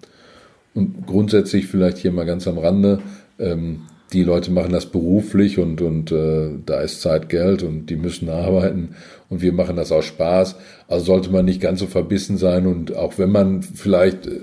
Und 0.74 1.08
grundsätzlich 1.08 1.68
vielleicht 1.68 1.98
hier 1.98 2.12
mal 2.12 2.26
ganz 2.26 2.48
am 2.48 2.58
Rande, 2.58 3.00
ähm, 3.40 3.82
die 4.14 4.24
Leute 4.24 4.52
machen 4.52 4.72
das 4.72 4.86
beruflich 4.86 5.60
und, 5.60 5.82
und 5.82 6.12
äh, 6.12 6.50
da 6.66 6.82
ist 6.82 7.02
Zeit 7.02 7.30
Geld 7.30 7.64
und 7.64 7.88
die 7.88 7.98
müssen 7.98 8.30
arbeiten 8.30 8.96
und 9.30 9.42
wir 9.42 9.52
machen 9.52 9.76
das 9.76 9.92
aus 9.92 10.06
Spaß. 10.06 10.56
Also 10.88 11.06
sollte 11.06 11.30
man 11.30 11.46
nicht 11.46 11.62
ganz 11.62 11.80
so 11.80 11.88
verbissen 11.88 12.38
sein 12.38 12.68
und 12.68 12.96
auch 12.96 13.18
wenn 13.18 13.32
man 13.32 13.62
vielleicht 13.64 14.28
äh, 14.28 14.40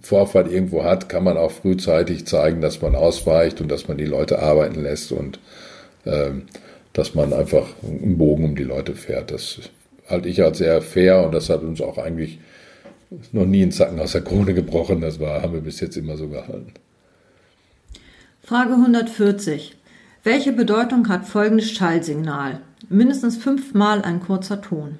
Vorfahrt 0.00 0.50
irgendwo 0.50 0.82
hat, 0.82 1.08
kann 1.08 1.22
man 1.22 1.36
auch 1.36 1.52
frühzeitig 1.52 2.26
zeigen, 2.26 2.60
dass 2.60 2.82
man 2.82 2.96
ausweicht 2.96 3.60
und 3.60 3.70
dass 3.70 3.86
man 3.86 3.98
die 3.98 4.04
Leute 4.04 4.40
arbeiten 4.40 4.82
lässt 4.82 5.12
und 5.12 5.38
äh, 6.04 6.30
dass 6.92 7.14
man 7.14 7.32
einfach 7.32 7.68
einen 7.84 8.18
Bogen 8.18 8.44
um 8.44 8.56
die 8.56 8.64
Leute 8.64 8.94
fährt. 8.94 9.30
Das 9.30 9.60
halte 10.08 10.28
ich 10.28 10.42
als 10.42 10.58
sehr 10.58 10.82
fair 10.82 11.24
und 11.24 11.32
das 11.32 11.48
hat 11.48 11.62
uns 11.62 11.80
auch 11.80 11.98
eigentlich 11.98 12.40
noch 13.30 13.46
nie 13.46 13.62
einen 13.62 13.70
Zacken 13.70 14.00
aus 14.00 14.12
der 14.12 14.22
Krone 14.22 14.54
gebrochen. 14.54 15.00
Das 15.00 15.20
war, 15.20 15.40
haben 15.40 15.52
wir 15.52 15.60
bis 15.60 15.80
jetzt 15.80 15.96
immer 15.96 16.16
so 16.16 16.28
gehalten. 16.28 16.72
Frage 18.52 18.74
140. 18.74 19.76
Welche 20.24 20.52
Bedeutung 20.52 21.08
hat 21.08 21.24
folgendes 21.24 21.70
Schallsignal? 21.70 22.60
Mindestens 22.90 23.38
fünfmal 23.38 24.02
ein 24.02 24.20
kurzer 24.20 24.60
Ton. 24.60 24.98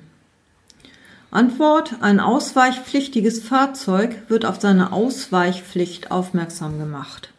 Antwort. 1.30 1.96
Ein 2.00 2.18
ausweichpflichtiges 2.18 3.42
Fahrzeug 3.42 4.16
wird 4.28 4.46
auf 4.46 4.58
seine 4.58 4.94
Ausweichpflicht 4.94 6.10
aufmerksam 6.10 6.78
gemacht. 6.78 7.30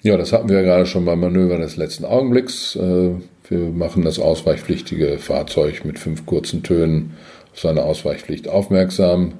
Ja, 0.00 0.16
das 0.16 0.32
hatten 0.32 0.48
wir 0.48 0.56
ja 0.56 0.62
gerade 0.62 0.86
schon 0.86 1.04
beim 1.04 1.20
Manöver 1.20 1.58
des 1.58 1.76
letzten 1.76 2.06
Augenblicks. 2.06 2.74
Äh, 2.76 3.10
wir 3.50 3.58
machen 3.58 4.02
das 4.02 4.18
ausweichpflichtige 4.18 5.18
Fahrzeug 5.18 5.84
mit 5.84 5.98
fünf 5.98 6.24
kurzen 6.24 6.62
Tönen 6.62 7.18
auf 7.52 7.60
seine 7.60 7.82
Ausweichpflicht 7.82 8.48
aufmerksam. 8.48 9.34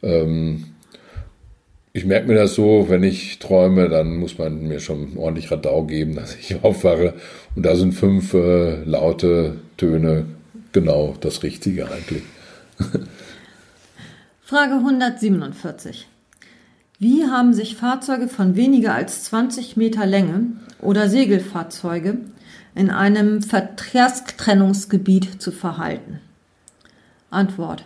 Ähm, 0.00 0.71
ich 1.92 2.06
merke 2.06 2.26
mir 2.26 2.34
das 2.34 2.54
so, 2.54 2.86
wenn 2.88 3.02
ich 3.02 3.38
träume, 3.38 3.88
dann 3.88 4.16
muss 4.16 4.38
man 4.38 4.66
mir 4.66 4.80
schon 4.80 5.16
ordentlich 5.16 5.50
Radau 5.50 5.84
geben, 5.84 6.14
dass 6.16 6.34
ich 6.34 6.62
aufwache. 6.62 7.14
Und 7.54 7.64
da 7.64 7.76
sind 7.76 7.92
fünf 7.92 8.34
äh, 8.34 8.82
laute 8.84 9.58
Töne 9.76 10.26
genau 10.72 11.14
das 11.20 11.42
Richtige 11.42 11.90
eigentlich. 11.90 12.22
Frage 14.40 14.74
147. 14.74 16.08
Wie 16.98 17.24
haben 17.24 17.52
sich 17.52 17.76
Fahrzeuge 17.76 18.28
von 18.28 18.54
weniger 18.54 18.94
als 18.94 19.24
20 19.24 19.76
Meter 19.76 20.06
Länge 20.06 20.46
oder 20.80 21.08
Segelfahrzeuge 21.08 22.18
in 22.74 22.90
einem 22.90 23.42
Verkehrstrennungsgebiet 23.42 25.42
zu 25.42 25.52
verhalten? 25.52 26.20
Antwort. 27.30 27.84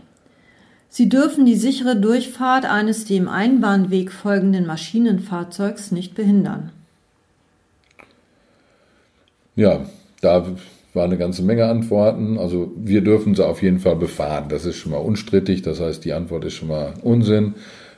Sie 0.96 1.10
dürfen 1.10 1.44
die 1.44 1.56
sichere 1.56 1.94
Durchfahrt 1.94 2.64
eines 2.64 3.04
dem 3.04 3.28
Einbahnweg 3.28 4.10
folgenden 4.10 4.64
Maschinenfahrzeugs 4.64 5.92
nicht 5.92 6.14
behindern. 6.14 6.72
Ja, 9.56 9.84
da 10.22 10.46
war 10.94 11.04
eine 11.04 11.18
ganze 11.18 11.42
Menge 11.42 11.66
Antworten. 11.66 12.38
Also 12.38 12.72
wir 12.78 13.02
dürfen 13.02 13.34
sie 13.34 13.46
auf 13.46 13.62
jeden 13.62 13.78
Fall 13.78 13.96
befahren. 13.96 14.48
Das 14.48 14.64
ist 14.64 14.76
schon 14.76 14.92
mal 14.92 14.96
unstrittig. 14.96 15.60
Das 15.60 15.80
heißt, 15.80 16.02
die 16.02 16.14
Antwort 16.14 16.46
ist 16.46 16.54
schon 16.54 16.68
mal 16.68 16.94
Unsinn. 17.02 17.56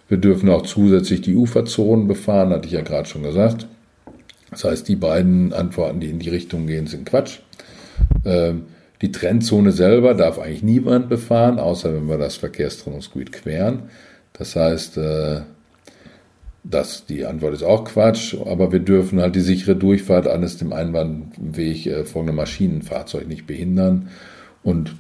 Wir 0.09 0.19
dürfen 0.19 0.49
auch 0.49 0.63
zusätzlich 0.63 1.21
die 1.21 1.37
Uferzonen 1.37 2.09
befahren, 2.09 2.51
hatte 2.51 2.67
ich 2.67 2.73
ja 2.73 2.83
gerade 2.83 3.09
schon 3.09 3.23
gesagt. 3.23 3.69
Das 4.51 4.65
heißt, 4.65 4.89
die 4.89 4.97
beiden 4.97 5.53
Antworten, 5.53 6.01
die 6.01 6.11
in 6.11 6.19
die 6.19 6.31
Richtung 6.31 6.67
gehen, 6.67 6.89
sind 6.89 7.07
Quatsch. 7.07 7.39
Ähm, 8.25 8.65
die 9.03 9.13
Trennzone 9.13 9.73
selber 9.73 10.15
darf 10.15 10.39
eigentlich 10.39 10.63
niemand 10.63 11.09
befahren, 11.09 11.59
außer 11.59 11.95
wenn 11.95 12.09
wir 12.09 12.19
das 12.19 12.37
Verkehrstrennungsgebiet 12.37 13.33
queren. 13.33 13.85
Das 14.33 14.57
heißt, 14.57 14.97
äh, 14.99 15.41
das, 16.65 17.07
die 17.07 17.25
Antwort 17.25 17.55
ist 17.55 17.63
auch 17.63 17.85
Quatsch, 17.85 18.37
aber 18.45 18.73
wir 18.73 18.81
dürfen 18.81 19.21
halt 19.21 19.37
die 19.37 19.41
sichere 19.41 19.77
Durchfahrt 19.77 20.27
eines 20.27 20.59
dem 20.59 20.73
Einbahnweg 20.73 21.87
äh, 21.87 22.05
folgenden 22.05 22.37
Maschinenfahrzeug 22.37 23.27
nicht 23.29 23.47
behindern. 23.47 24.09
Und 24.63 24.95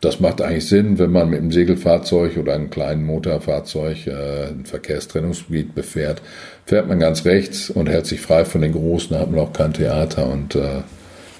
das 0.00 0.20
macht 0.20 0.40
eigentlich 0.40 0.68
Sinn, 0.68 0.98
wenn 0.98 1.10
man 1.10 1.30
mit 1.30 1.40
einem 1.40 1.50
Segelfahrzeug 1.50 2.36
oder 2.36 2.54
einem 2.54 2.70
kleinen 2.70 3.04
Motorfahrzeug 3.04 4.06
äh, 4.06 4.48
ein 4.48 4.64
Verkehrstrennungsgebiet 4.64 5.74
befährt, 5.74 6.22
fährt 6.66 6.88
man 6.88 7.00
ganz 7.00 7.24
rechts 7.24 7.70
und 7.70 7.88
hält 7.88 8.06
sich 8.06 8.20
frei 8.20 8.44
von 8.44 8.60
den 8.60 8.72
Großen, 8.72 9.18
hat 9.18 9.30
man 9.30 9.40
auch 9.40 9.52
kein 9.52 9.72
Theater 9.72 10.28
und 10.28 10.54
äh, 10.54 10.82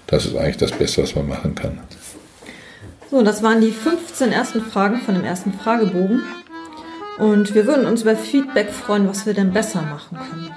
das 0.08 0.26
ist 0.26 0.36
eigentlich 0.36 0.56
das 0.56 0.72
Beste, 0.72 1.02
was 1.02 1.14
man 1.14 1.28
machen 1.28 1.54
kann. 1.54 1.78
So, 3.10 3.22
das 3.22 3.42
waren 3.42 3.60
die 3.60 3.70
15 3.70 4.32
ersten 4.32 4.60
Fragen 4.60 5.00
von 5.00 5.14
dem 5.14 5.24
ersten 5.24 5.52
Fragebogen. 5.52 6.22
Und 7.18 7.54
wir 7.54 7.66
würden 7.66 7.86
uns 7.86 8.02
über 8.02 8.16
Feedback 8.16 8.70
freuen, 8.70 9.08
was 9.08 9.26
wir 9.26 9.34
denn 9.34 9.52
besser 9.52 9.82
machen 9.82 10.18
können. 10.18 10.50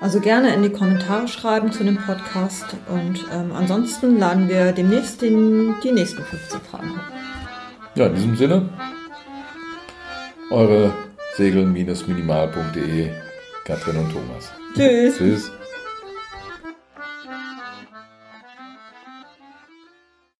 Also 0.00 0.20
gerne 0.20 0.54
in 0.54 0.62
die 0.62 0.70
Kommentare 0.70 1.28
schreiben 1.28 1.72
zu 1.72 1.84
dem 1.84 1.98
Podcast 1.98 2.64
und 2.88 3.26
ähm, 3.34 3.52
ansonsten 3.52 4.18
laden 4.18 4.48
wir 4.48 4.72
demnächst 4.72 5.20
den, 5.20 5.74
die 5.82 5.92
nächsten 5.92 6.22
15 6.22 6.60
Fragen 6.62 6.90
hoch. 6.90 7.96
Ja, 7.96 8.06
in 8.06 8.14
diesem 8.14 8.36
Sinne, 8.36 8.68
eure 10.50 10.90
segel-minimal.de, 11.36 13.10
Katrin 13.64 13.96
und 13.96 14.10
Thomas. 14.10 14.50
Tschüss. 14.74 15.16
Tschüss. 15.18 15.52